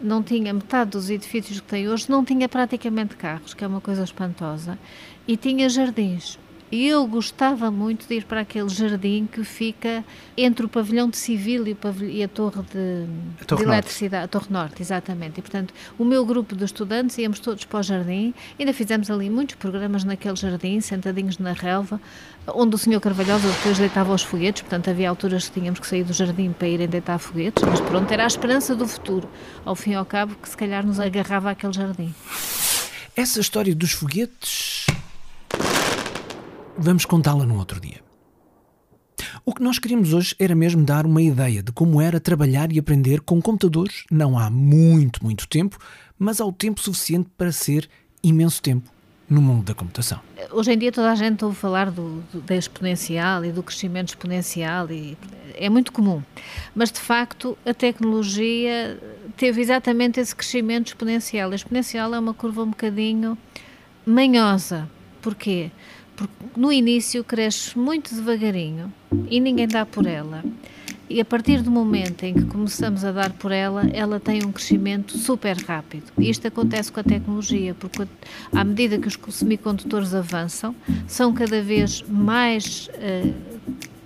não 0.00 0.22
tinha 0.22 0.54
metade 0.54 0.92
dos 0.92 1.10
edifícios 1.10 1.58
que 1.58 1.66
tem 1.66 1.88
hoje, 1.88 2.08
não 2.08 2.24
tinha 2.24 2.48
praticamente 2.48 3.16
carros, 3.16 3.54
que 3.54 3.64
é 3.64 3.66
uma 3.66 3.80
coisa 3.80 4.04
espantosa, 4.04 4.78
e 5.26 5.36
tinha 5.36 5.68
jardins. 5.68 6.38
E 6.74 6.88
eu 6.88 7.06
gostava 7.06 7.70
muito 7.70 8.04
de 8.08 8.16
ir 8.16 8.24
para 8.24 8.40
aquele 8.40 8.68
jardim 8.68 9.28
que 9.30 9.44
fica 9.44 10.04
entre 10.36 10.66
o 10.66 10.68
pavilhão 10.68 11.08
de 11.08 11.16
civil 11.16 11.68
e, 11.68 11.70
o 11.70 11.76
pavilhão, 11.76 12.10
e 12.10 12.20
a 12.20 12.26
torre 12.26 12.62
de, 12.62 13.06
a 13.40 13.44
torre 13.44 13.62
de 13.62 13.70
eletricidade, 13.70 14.24
a 14.24 14.26
Torre 14.26 14.46
Norte, 14.50 14.82
exatamente. 14.82 15.38
E, 15.38 15.40
portanto, 15.40 15.72
o 15.96 16.04
meu 16.04 16.26
grupo 16.26 16.56
de 16.56 16.64
estudantes 16.64 17.16
íamos 17.16 17.38
todos 17.38 17.64
para 17.64 17.78
o 17.78 17.82
jardim, 17.84 18.34
ainda 18.58 18.72
fizemos 18.72 19.08
ali 19.08 19.30
muitos 19.30 19.54
programas 19.54 20.02
naquele 20.02 20.34
jardim, 20.34 20.80
sentadinhos 20.80 21.38
na 21.38 21.52
relva, 21.52 22.00
onde 22.48 22.74
o 22.74 22.78
senhor 22.78 23.00
Carvalhosa 23.00 23.46
depois 23.46 23.78
deitava 23.78 24.12
os 24.12 24.24
foguetes, 24.24 24.62
portanto, 24.62 24.90
havia 24.90 25.08
alturas 25.08 25.48
que 25.48 25.60
tínhamos 25.60 25.78
que 25.78 25.86
sair 25.86 26.02
do 26.02 26.12
jardim 26.12 26.50
para 26.50 26.66
irem 26.66 26.88
deitar 26.88 27.20
foguetes, 27.20 27.62
mas 27.62 27.80
pronto, 27.82 28.10
era 28.10 28.24
a 28.24 28.26
esperança 28.26 28.74
do 28.74 28.88
futuro, 28.88 29.30
ao 29.64 29.76
fim 29.76 29.92
e 29.92 29.94
ao 29.94 30.04
cabo, 30.04 30.34
que 30.34 30.48
se 30.48 30.56
calhar 30.56 30.84
nos 30.84 30.98
agarrava 30.98 31.52
aquele 31.52 31.72
jardim. 31.72 32.12
Essa 33.14 33.38
história 33.38 33.76
dos 33.76 33.92
foguetes 33.92 34.73
Vamos 36.76 37.04
contá-la 37.04 37.46
num 37.46 37.58
outro 37.58 37.80
dia. 37.80 38.00
O 39.44 39.54
que 39.54 39.62
nós 39.62 39.78
queríamos 39.78 40.12
hoje 40.12 40.34
era 40.38 40.54
mesmo 40.54 40.84
dar 40.84 41.06
uma 41.06 41.22
ideia 41.22 41.62
de 41.62 41.70
como 41.70 42.00
era 42.00 42.18
trabalhar 42.18 42.72
e 42.72 42.78
aprender 42.78 43.20
com 43.20 43.40
computadores, 43.40 44.04
não 44.10 44.38
há 44.38 44.50
muito, 44.50 45.22
muito 45.22 45.46
tempo, 45.46 45.78
mas 46.18 46.40
há 46.40 46.44
o 46.44 46.52
tempo 46.52 46.80
suficiente 46.80 47.28
para 47.36 47.52
ser 47.52 47.88
imenso 48.22 48.60
tempo 48.60 48.90
no 49.28 49.40
mundo 49.40 49.64
da 49.64 49.74
computação. 49.74 50.20
Hoje 50.50 50.72
em 50.72 50.78
dia 50.78 50.90
toda 50.90 51.10
a 51.10 51.14
gente 51.14 51.44
ouve 51.44 51.56
falar 51.56 51.90
do, 51.90 52.22
do, 52.32 52.40
da 52.40 52.56
exponencial 52.56 53.44
e 53.44 53.52
do 53.52 53.62
crescimento 53.62 54.08
exponencial 54.08 54.90
e 54.90 55.16
é 55.54 55.68
muito 55.70 55.92
comum, 55.92 56.22
mas 56.74 56.90
de 56.90 57.00
facto 57.00 57.56
a 57.64 57.72
tecnologia 57.72 58.98
teve 59.36 59.60
exatamente 59.60 60.20
esse 60.20 60.34
crescimento 60.34 60.88
exponencial. 60.88 61.52
A 61.52 61.54
exponencial 61.54 62.14
é 62.14 62.18
uma 62.18 62.34
curva 62.34 62.62
um 62.62 62.70
bocadinho 62.70 63.38
manhosa. 64.04 64.88
Porquê? 65.22 65.70
No 66.56 66.72
início 66.72 67.24
cresce 67.24 67.78
muito 67.78 68.14
devagarinho 68.14 68.92
e 69.28 69.40
ninguém 69.40 69.66
dá 69.66 69.84
por 69.84 70.06
ela. 70.06 70.44
E 71.08 71.20
a 71.20 71.24
partir 71.24 71.60
do 71.60 71.70
momento 71.70 72.22
em 72.24 72.32
que 72.32 72.44
começamos 72.46 73.04
a 73.04 73.12
dar 73.12 73.32
por 73.32 73.52
ela, 73.52 73.86
ela 73.92 74.18
tem 74.18 74.44
um 74.44 74.50
crescimento 74.50 75.18
super 75.18 75.56
rápido. 75.58 76.04
Isto 76.18 76.48
acontece 76.48 76.90
com 76.90 77.00
a 77.00 77.04
tecnologia, 77.04 77.74
porque 77.74 78.06
à 78.52 78.64
medida 78.64 78.98
que 78.98 79.06
os 79.06 79.34
semicondutores 79.34 80.14
avançam, 80.14 80.74
são 81.06 81.34
cada 81.34 81.60
vez 81.60 82.02
mais 82.08 82.88
uh, 82.88 83.34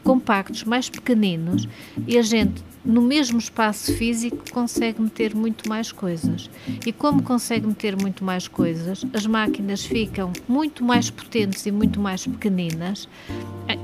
compactos, 0.02 0.64
mais 0.64 0.90
pequeninos, 0.90 1.68
e 2.06 2.18
a 2.18 2.22
gente 2.22 2.64
no 2.84 3.02
mesmo 3.02 3.38
espaço 3.38 3.92
físico 3.94 4.38
consegue 4.52 5.00
meter 5.00 5.34
muito 5.34 5.68
mais 5.68 5.92
coisas. 5.92 6.48
E 6.86 6.92
como 6.92 7.22
consegue 7.22 7.66
meter 7.66 7.96
muito 8.00 8.24
mais 8.24 8.48
coisas, 8.48 9.04
as 9.12 9.26
máquinas 9.26 9.84
ficam 9.84 10.32
muito 10.48 10.84
mais 10.84 11.10
potentes 11.10 11.64
e 11.66 11.70
muito 11.70 12.00
mais 12.00 12.26
pequeninas. 12.26 13.08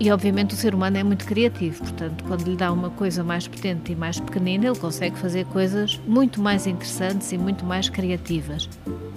E 0.00 0.10
obviamente 0.10 0.54
o 0.54 0.56
ser 0.56 0.74
humano 0.74 0.96
é 0.96 1.02
muito 1.02 1.24
criativo, 1.24 1.78
portanto, 1.82 2.24
quando 2.24 2.48
lhe 2.48 2.56
dá 2.56 2.72
uma 2.72 2.90
coisa 2.90 3.22
mais 3.22 3.46
potente 3.46 3.92
e 3.92 3.96
mais 3.96 4.18
pequenina, 4.18 4.66
ele 4.66 4.78
consegue 4.78 5.18
fazer 5.18 5.44
coisas 5.46 6.00
muito 6.06 6.40
mais 6.40 6.66
interessantes 6.66 7.32
e 7.32 7.38
muito 7.38 7.64
mais 7.64 7.88
criativas. 7.88 8.68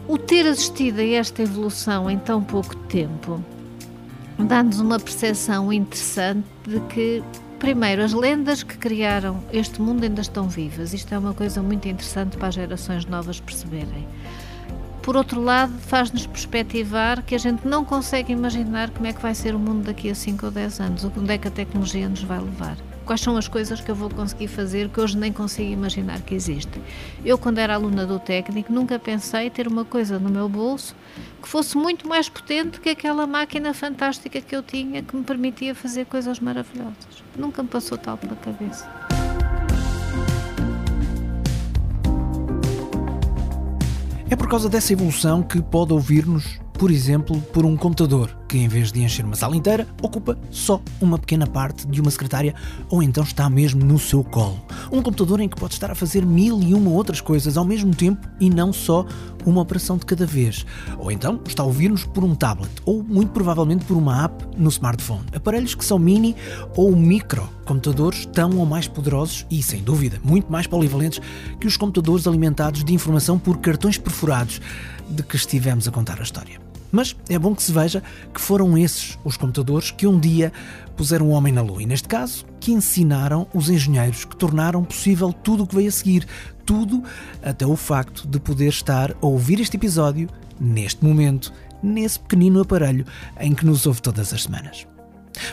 O 0.07 0.17
ter 0.17 0.45
assistido 0.47 0.99
a 0.99 1.05
esta 1.05 1.41
evolução 1.41 2.09
em 2.09 2.17
tão 2.17 2.43
pouco 2.43 2.75
tempo 2.87 3.43
dá-nos 4.37 4.79
uma 4.79 4.99
percepção 4.99 5.73
interessante 5.73 6.45
de 6.65 6.79
que 6.81 7.23
Primeiro, 7.59 8.03
as 8.03 8.13
lendas 8.13 8.61
que 8.61 8.77
criaram 8.77 9.43
este 9.51 9.81
mundo 9.81 10.03
ainda 10.03 10.21
estão 10.21 10.47
vivas. 10.47 10.93
Isto 10.93 11.15
é 11.15 11.17
uma 11.17 11.33
coisa 11.33 11.61
muito 11.61 11.87
interessante 11.87 12.37
para 12.37 12.49
as 12.49 12.55
gerações 12.55 13.05
novas 13.05 13.39
perceberem. 13.39 14.07
Por 15.01 15.15
outro 15.15 15.41
lado, 15.41 15.73
faz-nos 15.79 16.27
perspectivar 16.27 17.23
que 17.23 17.33
a 17.33 17.37
gente 17.37 17.67
não 17.67 17.83
consegue 17.83 18.31
imaginar 18.31 18.91
como 18.91 19.07
é 19.07 19.13
que 19.13 19.21
vai 19.21 19.33
ser 19.33 19.55
o 19.55 19.59
mundo 19.59 19.85
daqui 19.85 20.09
a 20.09 20.15
5 20.15 20.45
ou 20.45 20.51
10 20.51 20.79
anos, 20.81 21.03
onde 21.03 21.33
é 21.33 21.37
que 21.37 21.47
a 21.47 21.51
tecnologia 21.51 22.07
nos 22.07 22.21
vai 22.23 22.39
levar 22.39 22.77
quais 23.07 23.21
são 23.21 23.37
as 23.37 23.47
coisas 23.47 23.79
que 23.79 23.89
eu 23.89 23.95
vou 23.95 24.09
conseguir 24.09 24.49
fazer 24.49 24.89
que 24.89 24.99
hoje 24.99 25.17
nem 25.17 25.31
consigo 25.31 25.71
imaginar 25.71 26.21
que 26.21 26.35
existem. 26.35 26.83
Eu, 27.23 27.37
quando 27.37 27.57
era 27.57 27.73
aluna 27.73 28.05
do 28.05 28.19
técnico, 28.19 28.71
nunca 28.71 28.99
pensei 28.99 29.49
ter 29.49 29.65
uma 29.65 29.85
coisa 29.85 30.19
no 30.19 30.29
meu 30.29 30.49
bolso 30.49 30.93
que 31.41 31.47
fosse 31.47 31.77
muito 31.77 32.05
mais 32.05 32.27
potente 32.27 32.81
que 32.81 32.89
aquela 32.89 33.25
máquina 33.25 33.73
fantástica 33.73 34.41
que 34.41 34.53
eu 34.53 34.61
tinha 34.61 35.01
que 35.01 35.15
me 35.15 35.23
permitia 35.23 35.73
fazer 35.73 36.05
coisas 36.05 36.41
maravilhosas. 36.41 37.23
Nunca 37.35 37.63
me 37.63 37.69
passou 37.69 37.97
tal 37.97 38.17
pela 38.17 38.35
cabeça. 38.35 38.85
É 44.29 44.35
por 44.35 44.49
causa 44.49 44.67
dessa 44.67 44.91
evolução 44.91 45.41
que 45.41 45.61
pode 45.61 45.93
ouvir-nos 45.93 46.59
por 46.77 46.91
exemplo, 46.91 47.41
por 47.53 47.65
um 47.65 47.75
computador, 47.75 48.37
que 48.47 48.57
em 48.57 48.67
vez 48.67 48.91
de 48.91 49.01
encher 49.01 49.25
uma 49.25 49.35
sala 49.35 49.55
inteira, 49.55 49.87
ocupa 50.01 50.37
só 50.49 50.81
uma 51.01 51.17
pequena 51.17 51.45
parte 51.45 51.85
de 51.87 52.01
uma 52.01 52.09
secretária 52.09 52.55
ou 52.89 53.03
então 53.03 53.23
está 53.23 53.49
mesmo 53.49 53.83
no 53.83 53.99
seu 53.99 54.23
colo. 54.23 54.59
Um 54.91 55.01
computador 55.01 55.39
em 55.39 55.49
que 55.49 55.59
pode 55.59 55.73
estar 55.73 55.91
a 55.91 55.95
fazer 55.95 56.25
mil 56.25 56.61
e 56.61 56.73
uma 56.73 56.91
outras 56.91 57.21
coisas 57.21 57.57
ao 57.57 57.65
mesmo 57.65 57.93
tempo 57.93 58.27
e 58.39 58.49
não 58.49 58.71
só 58.71 59.05
uma 59.45 59.61
operação 59.61 59.97
de 59.97 60.05
cada 60.05 60.25
vez. 60.25 60.65
Ou 60.97 61.11
então 61.11 61.39
está 61.45 61.63
a 61.63 61.65
ouvir-nos 61.65 62.03
por 62.03 62.23
um 62.23 62.35
tablet 62.35 62.71
ou 62.85 63.03
muito 63.03 63.31
provavelmente 63.31 63.85
por 63.85 63.97
uma 63.97 64.25
app 64.25 64.45
no 64.57 64.69
smartphone. 64.69 65.25
Aparelhos 65.35 65.75
que 65.75 65.85
são 65.85 65.99
mini 65.99 66.35
ou 66.75 66.95
micro 66.95 67.49
computadores 67.65 68.25
tão 68.27 68.57
ou 68.57 68.65
mais 68.65 68.87
poderosos 68.87 69.45
e, 69.51 69.61
sem 69.61 69.83
dúvida, 69.83 70.19
muito 70.23 70.51
mais 70.51 70.67
polivalentes 70.67 71.19
que 71.59 71.67
os 71.67 71.75
computadores 71.75 72.25
alimentados 72.25 72.83
de 72.83 72.93
informação 72.93 73.37
por 73.37 73.57
cartões 73.57 73.97
perfurados 73.97 74.61
de 75.09 75.21
que 75.23 75.35
estivemos 75.35 75.87
a 75.87 75.91
contar 75.91 76.19
a 76.19 76.23
história. 76.23 76.66
Mas 76.91 77.15
é 77.29 77.37
bom 77.37 77.53
que 77.53 77.63
se 77.63 77.71
veja 77.71 78.01
que 78.33 78.39
foram 78.39 78.77
esses 78.77 79.17
os 79.23 79.37
computadores 79.37 79.91
que 79.91 80.07
um 80.07 80.19
dia 80.19 80.51
puseram 80.95 81.27
o 81.27 81.31
homem 81.31 81.53
na 81.53 81.61
lua 81.61 81.83
e, 81.83 81.85
neste 81.85 82.07
caso, 82.07 82.45
que 82.59 82.71
ensinaram 82.71 83.47
os 83.53 83.69
engenheiros 83.69 84.25
que 84.25 84.35
tornaram 84.35 84.83
possível 84.83 85.31
tudo 85.31 85.63
o 85.63 85.67
que 85.67 85.75
veio 85.75 85.89
a 85.89 85.91
seguir. 85.91 86.27
Tudo 86.65 87.03
até 87.41 87.65
o 87.65 87.75
facto 87.75 88.27
de 88.27 88.39
poder 88.39 88.69
estar 88.69 89.11
a 89.11 89.25
ouvir 89.25 89.59
este 89.59 89.77
episódio 89.77 90.29
neste 90.59 91.03
momento, 91.03 91.53
nesse 91.81 92.19
pequenino 92.19 92.61
aparelho 92.61 93.05
em 93.39 93.53
que 93.53 93.65
nos 93.65 93.85
ouve 93.85 94.01
todas 94.01 94.33
as 94.33 94.43
semanas. 94.43 94.87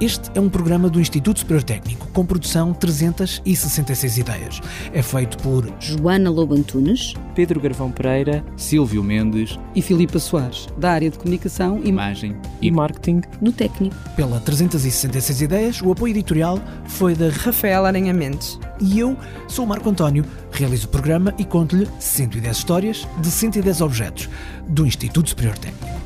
Este 0.00 0.30
é 0.34 0.40
um 0.40 0.48
programa 0.48 0.88
do 0.88 0.98
Instituto 0.98 1.40
Superior 1.40 1.62
Técnico, 1.62 2.08
com 2.14 2.24
produção 2.24 2.72
366 2.72 4.16
ideias. 4.16 4.58
É 4.94 5.02
feito 5.02 5.36
por 5.36 5.70
Joana 5.78 6.30
Lobo 6.30 6.54
Antunes, 6.54 7.12
Pedro 7.34 7.60
Garvão 7.60 7.90
Pereira, 7.90 8.42
Silvio 8.56 9.04
Mendes 9.04 9.58
e 9.74 9.82
Filipa 9.82 10.18
Soares, 10.18 10.68
da 10.78 10.92
área 10.92 11.10
de 11.10 11.18
comunicação, 11.18 11.82
imagem 11.84 12.34
e 12.62 12.70
marketing 12.70 13.20
no 13.42 13.52
técnico. 13.52 13.94
Pela 14.16 14.40
366 14.40 15.42
ideias, 15.42 15.82
o 15.82 15.92
apoio 15.92 16.12
editorial 16.12 16.58
foi 16.86 17.14
da 17.14 17.28
Rafael 17.28 17.84
Aranha 17.84 18.14
Mendes. 18.14 18.58
E 18.80 18.98
eu 18.98 19.14
sou 19.48 19.66
o 19.66 19.68
Marco 19.68 19.90
António, 19.90 20.24
realizo 20.50 20.86
o 20.86 20.90
programa 20.90 21.34
e 21.36 21.44
conto-lhe 21.44 21.86
110 21.98 22.56
histórias 22.56 23.06
de 23.20 23.30
110 23.30 23.82
objetos 23.82 24.30
do 24.66 24.86
Instituto 24.86 25.28
Superior 25.28 25.58
Técnico. 25.58 25.99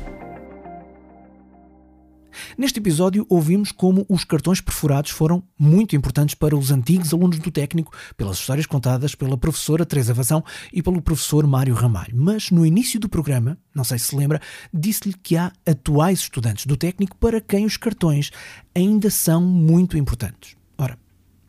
Neste 2.57 2.79
episódio, 2.79 3.25
ouvimos 3.29 3.73
como 3.73 4.05
os 4.07 4.23
cartões 4.23 4.61
perfurados 4.61 5.11
foram 5.11 5.43
muito 5.59 5.93
importantes 5.93 6.35
para 6.35 6.55
os 6.55 6.71
antigos 6.71 7.13
alunos 7.13 7.37
do 7.37 7.51
técnico, 7.51 7.91
pelas 8.15 8.37
histórias 8.37 8.65
contadas 8.65 9.13
pela 9.13 9.37
professora 9.37 9.85
Teresa 9.85 10.13
Vazão 10.13 10.41
e 10.71 10.81
pelo 10.81 11.01
professor 11.01 11.45
Mário 11.45 11.73
Ramalho. 11.73 12.15
Mas 12.15 12.51
no 12.51 12.65
início 12.65 12.97
do 12.97 13.09
programa, 13.09 13.57
não 13.73 13.83
sei 13.83 13.99
se 13.99 14.05
se 14.05 14.15
lembra, 14.15 14.41
disse-lhe 14.73 15.13
que 15.21 15.35
há 15.35 15.51
atuais 15.65 16.19
estudantes 16.19 16.65
do 16.65 16.77
técnico 16.77 17.17
para 17.17 17.41
quem 17.41 17.65
os 17.65 17.75
cartões 17.75 18.31
ainda 18.73 19.09
são 19.09 19.41
muito 19.41 19.97
importantes. 19.97 20.55
Ora, 20.77 20.97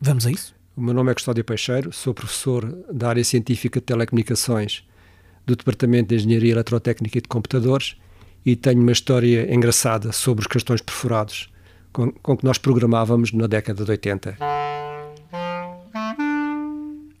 vamos 0.01 0.25
a 0.25 0.31
isso? 0.31 0.53
O 0.75 0.81
meu 0.81 0.93
nome 0.93 1.09
é 1.09 1.13
Custódio 1.13 1.45
Peixeiro, 1.45 1.93
sou 1.93 2.13
professor 2.13 2.69
da 2.91 3.07
área 3.07 3.23
científica 3.23 3.79
de 3.79 3.85
telecomunicações 3.85 4.83
do 5.45 5.55
Departamento 5.55 6.09
de 6.09 6.15
Engenharia 6.15 6.51
Eletrotécnica 6.51 7.17
e 7.17 7.21
de 7.21 7.29
Computadores 7.29 7.95
e 8.45 8.55
tenho 8.55 8.81
uma 8.81 8.91
história 8.91 9.53
engraçada 9.53 10.11
sobre 10.11 10.41
os 10.41 10.47
cartões 10.47 10.81
perfurados 10.81 11.49
com, 11.91 12.11
com 12.11 12.37
que 12.37 12.45
nós 12.45 12.57
programávamos 12.57 13.31
na 13.31 13.47
década 13.47 13.83
de 13.83 13.91
80. 13.91 14.37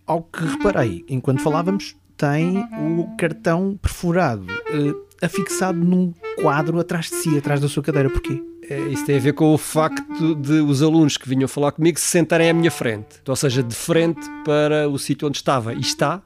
Ao 0.05 0.21
que 0.21 0.45
reparei, 0.45 1.03
enquanto 1.09 1.41
falávamos, 1.41 1.95
tem 2.15 2.57
o 2.57 3.15
cartão 3.17 3.77
perfurado 3.81 4.45
uh, 4.45 5.07
afixado 5.21 5.77
num 5.77 6.13
quadro 6.41 6.79
atrás 6.79 7.05
de 7.05 7.15
si, 7.15 7.37
atrás 7.37 7.59
da 7.59 7.67
sua 7.67 7.83
cadeira. 7.83 8.09
Porquê? 8.09 8.41
É, 8.69 8.79
isso 8.79 9.05
tem 9.05 9.17
a 9.17 9.19
ver 9.19 9.33
com 9.33 9.53
o 9.53 9.57
facto 9.57 10.35
de 10.35 10.61
os 10.61 10.81
alunos 10.81 11.15
que 11.17 11.27
vinham 11.27 11.47
falar 11.47 11.71
comigo 11.71 11.97
se 11.99 12.05
sentarem 12.05 12.49
à 12.49 12.53
minha 12.53 12.71
frente, 12.71 13.21
ou 13.27 13.35
seja, 13.35 13.63
de 13.63 13.73
frente 13.73 14.27
para 14.43 14.89
o 14.89 14.99
sítio 14.99 15.27
onde 15.27 15.37
estava. 15.37 15.73
E 15.73 15.79
está 15.79 16.21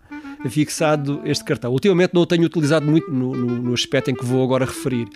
fixado 0.50 1.22
este 1.26 1.44
cartão. 1.44 1.72
Ultimamente 1.72 2.14
não 2.14 2.22
o 2.22 2.26
tenho 2.26 2.44
utilizado 2.44 2.86
muito 2.86 3.12
no, 3.12 3.34
no, 3.34 3.62
no 3.62 3.74
aspecto 3.74 4.12
em 4.12 4.16
que 4.16 4.26
vou 4.26 4.44
agora 4.44 4.66
referir. 4.66 5.08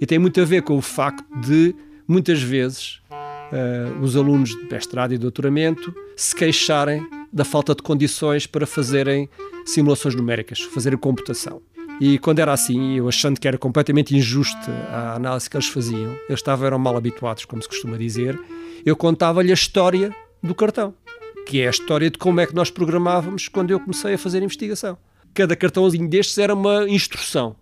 E 0.00 0.06
tem 0.06 0.18
muito 0.18 0.40
a 0.40 0.44
ver 0.44 0.62
com 0.62 0.76
o 0.76 0.82
facto 0.82 1.24
de, 1.40 1.74
muitas 2.08 2.42
vezes, 2.42 3.00
uh, 3.10 4.00
os 4.02 4.16
alunos 4.16 4.50
de 4.50 4.68
mestrado 4.70 5.12
e 5.12 5.18
doutoramento 5.18 5.94
se 6.16 6.34
queixarem 6.34 7.06
da 7.32 7.44
falta 7.44 7.74
de 7.74 7.82
condições 7.82 8.46
para 8.46 8.66
fazerem 8.66 9.28
simulações 9.64 10.14
numéricas, 10.14 10.60
fazerem 10.60 10.98
computação. 10.98 11.62
E 12.00 12.18
quando 12.18 12.40
era 12.40 12.52
assim, 12.52 12.96
eu 12.96 13.08
achando 13.08 13.38
que 13.38 13.46
era 13.46 13.56
completamente 13.56 14.16
injusta 14.16 14.72
a 14.90 15.14
análise 15.14 15.48
que 15.48 15.56
eles 15.56 15.68
faziam, 15.68 16.12
eles 16.28 16.40
estavam 16.40 16.66
eram 16.66 16.78
mal 16.78 16.96
habituados, 16.96 17.44
como 17.44 17.62
se 17.62 17.68
costuma 17.68 17.96
dizer, 17.96 18.38
eu 18.84 18.96
contava-lhe 18.96 19.50
a 19.50 19.54
história 19.54 20.14
do 20.42 20.54
cartão 20.54 20.94
que 21.46 21.60
é 21.60 21.66
a 21.66 21.70
história 21.70 22.10
de 22.10 22.18
como 22.18 22.40
é 22.40 22.46
que 22.46 22.54
nós 22.54 22.70
programávamos 22.70 23.48
quando 23.48 23.70
eu 23.70 23.80
comecei 23.80 24.14
a 24.14 24.18
fazer 24.18 24.42
investigação. 24.42 24.96
Cada 25.34 25.56
cartãozinho 25.56 26.08
destes 26.08 26.38
era 26.38 26.54
uma 26.54 26.88
instrução. 26.88 27.56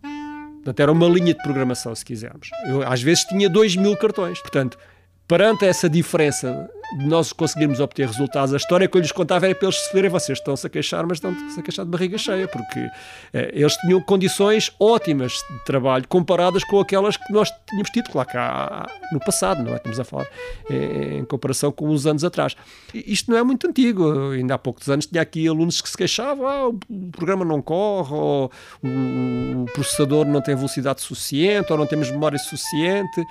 Portanto, 0.56 0.80
era 0.80 0.92
uma 0.92 1.08
linha 1.08 1.32
de 1.32 1.42
programação, 1.42 1.94
se 1.94 2.04
quisermos. 2.04 2.50
Eu, 2.66 2.82
às 2.82 3.00
vezes, 3.00 3.24
tinha 3.24 3.48
2 3.48 3.76
mil 3.76 3.96
cartões. 3.96 4.40
Portanto, 4.40 4.78
perante 5.26 5.64
essa 5.64 5.88
diferença 5.88 6.68
nós 6.98 7.32
conseguirmos 7.32 7.80
obter 7.80 8.06
resultados, 8.06 8.52
a 8.52 8.56
história 8.56 8.88
que 8.88 8.96
eu 8.96 9.00
lhes 9.00 9.12
contava 9.12 9.46
era 9.46 9.54
para 9.54 9.66
eles 9.66 9.78
se 9.78 9.92
verem, 9.92 10.10
vocês 10.10 10.38
estão-se 10.38 10.66
a 10.66 10.70
queixar, 10.70 11.06
mas 11.06 11.18
estão-se 11.18 11.58
a 11.58 11.62
queixar 11.62 11.84
de 11.84 11.90
barriga 11.90 12.18
cheia, 12.18 12.48
porque 12.48 12.80
eh, 13.32 13.50
eles 13.52 13.74
tinham 13.76 14.00
condições 14.00 14.72
ótimas 14.78 15.32
de 15.32 15.64
trabalho 15.64 16.06
comparadas 16.08 16.64
com 16.64 16.80
aquelas 16.80 17.16
que 17.16 17.32
nós 17.32 17.50
tínhamos 17.68 17.90
tido, 17.90 18.10
claro, 18.10 18.28
cá 18.28 18.86
no 19.12 19.20
passado, 19.20 19.62
não 19.62 19.72
é? 19.72 19.76
Estamos 19.76 20.00
a 20.00 20.04
falar 20.04 20.26
eh, 20.68 21.18
em 21.18 21.24
comparação 21.24 21.70
com 21.70 21.88
uns 21.88 22.06
anos 22.06 22.24
atrás. 22.24 22.56
Isto 22.92 23.30
não 23.30 23.38
é 23.38 23.42
muito 23.42 23.68
antigo, 23.68 24.30
ainda 24.30 24.54
há 24.54 24.58
poucos 24.58 24.88
anos 24.88 25.06
tinha 25.06 25.22
aqui 25.22 25.46
alunos 25.46 25.80
que 25.80 25.88
se 25.88 25.96
queixavam, 25.96 26.46
ah, 26.46 26.68
o 26.68 27.10
programa 27.12 27.44
não 27.44 27.62
corre, 27.62 28.14
ou 28.14 28.50
o 28.82 29.64
processador 29.72 30.26
não 30.26 30.40
tem 30.40 30.54
velocidade 30.54 31.00
suficiente, 31.00 31.72
ou 31.72 31.78
não 31.78 31.86
temos 31.86 32.10
memória 32.10 32.38
suficiente, 32.38 33.24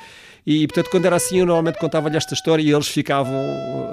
e 0.45 0.65
portanto, 0.67 0.89
quando 0.89 1.05
era 1.05 1.15
assim, 1.15 1.39
eu 1.39 1.45
normalmente 1.45 1.77
contava-lhe 1.77 2.17
esta 2.17 2.33
história 2.33 2.63
e 2.63 2.71
eles 2.71 2.87
ficavam, 2.87 3.33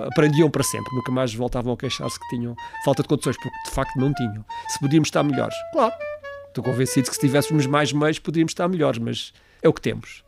aprendiam 0.06 0.50
para 0.50 0.62
sempre, 0.62 0.94
nunca 0.94 1.12
mais 1.12 1.34
voltavam 1.34 1.72
a 1.72 1.76
queixar-se 1.76 2.18
que 2.18 2.28
tinham 2.28 2.54
falta 2.84 3.02
de 3.02 3.08
condições, 3.08 3.36
porque 3.36 3.68
de 3.68 3.70
facto 3.70 3.96
não 3.98 4.12
tinham. 4.14 4.44
Se 4.68 4.78
podíamos 4.78 5.08
estar 5.08 5.22
melhores, 5.22 5.56
claro, 5.72 5.94
estou 6.48 6.64
convencido 6.64 7.08
que 7.08 7.14
se 7.14 7.20
tivéssemos 7.20 7.66
mais 7.66 7.92
meios 7.92 8.18
poderíamos 8.18 8.52
estar 8.52 8.68
melhores, 8.68 8.98
mas 8.98 9.32
é 9.62 9.68
o 9.68 9.72
que 9.72 9.80
temos. 9.80 10.24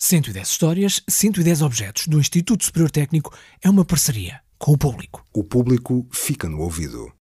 «110 0.00 0.42
histórias, 0.42 1.02
110 1.08 1.62
objetos» 1.62 2.06
do 2.06 2.18
Instituto 2.18 2.64
Superior 2.64 2.90
Técnico 2.90 3.32
é 3.62 3.70
uma 3.70 3.84
parceria 3.84 4.40
com 4.58 4.72
o 4.72 4.78
público. 4.78 5.24
O 5.32 5.42
público 5.42 6.06
fica 6.12 6.48
no 6.48 6.60
ouvido. 6.60 7.12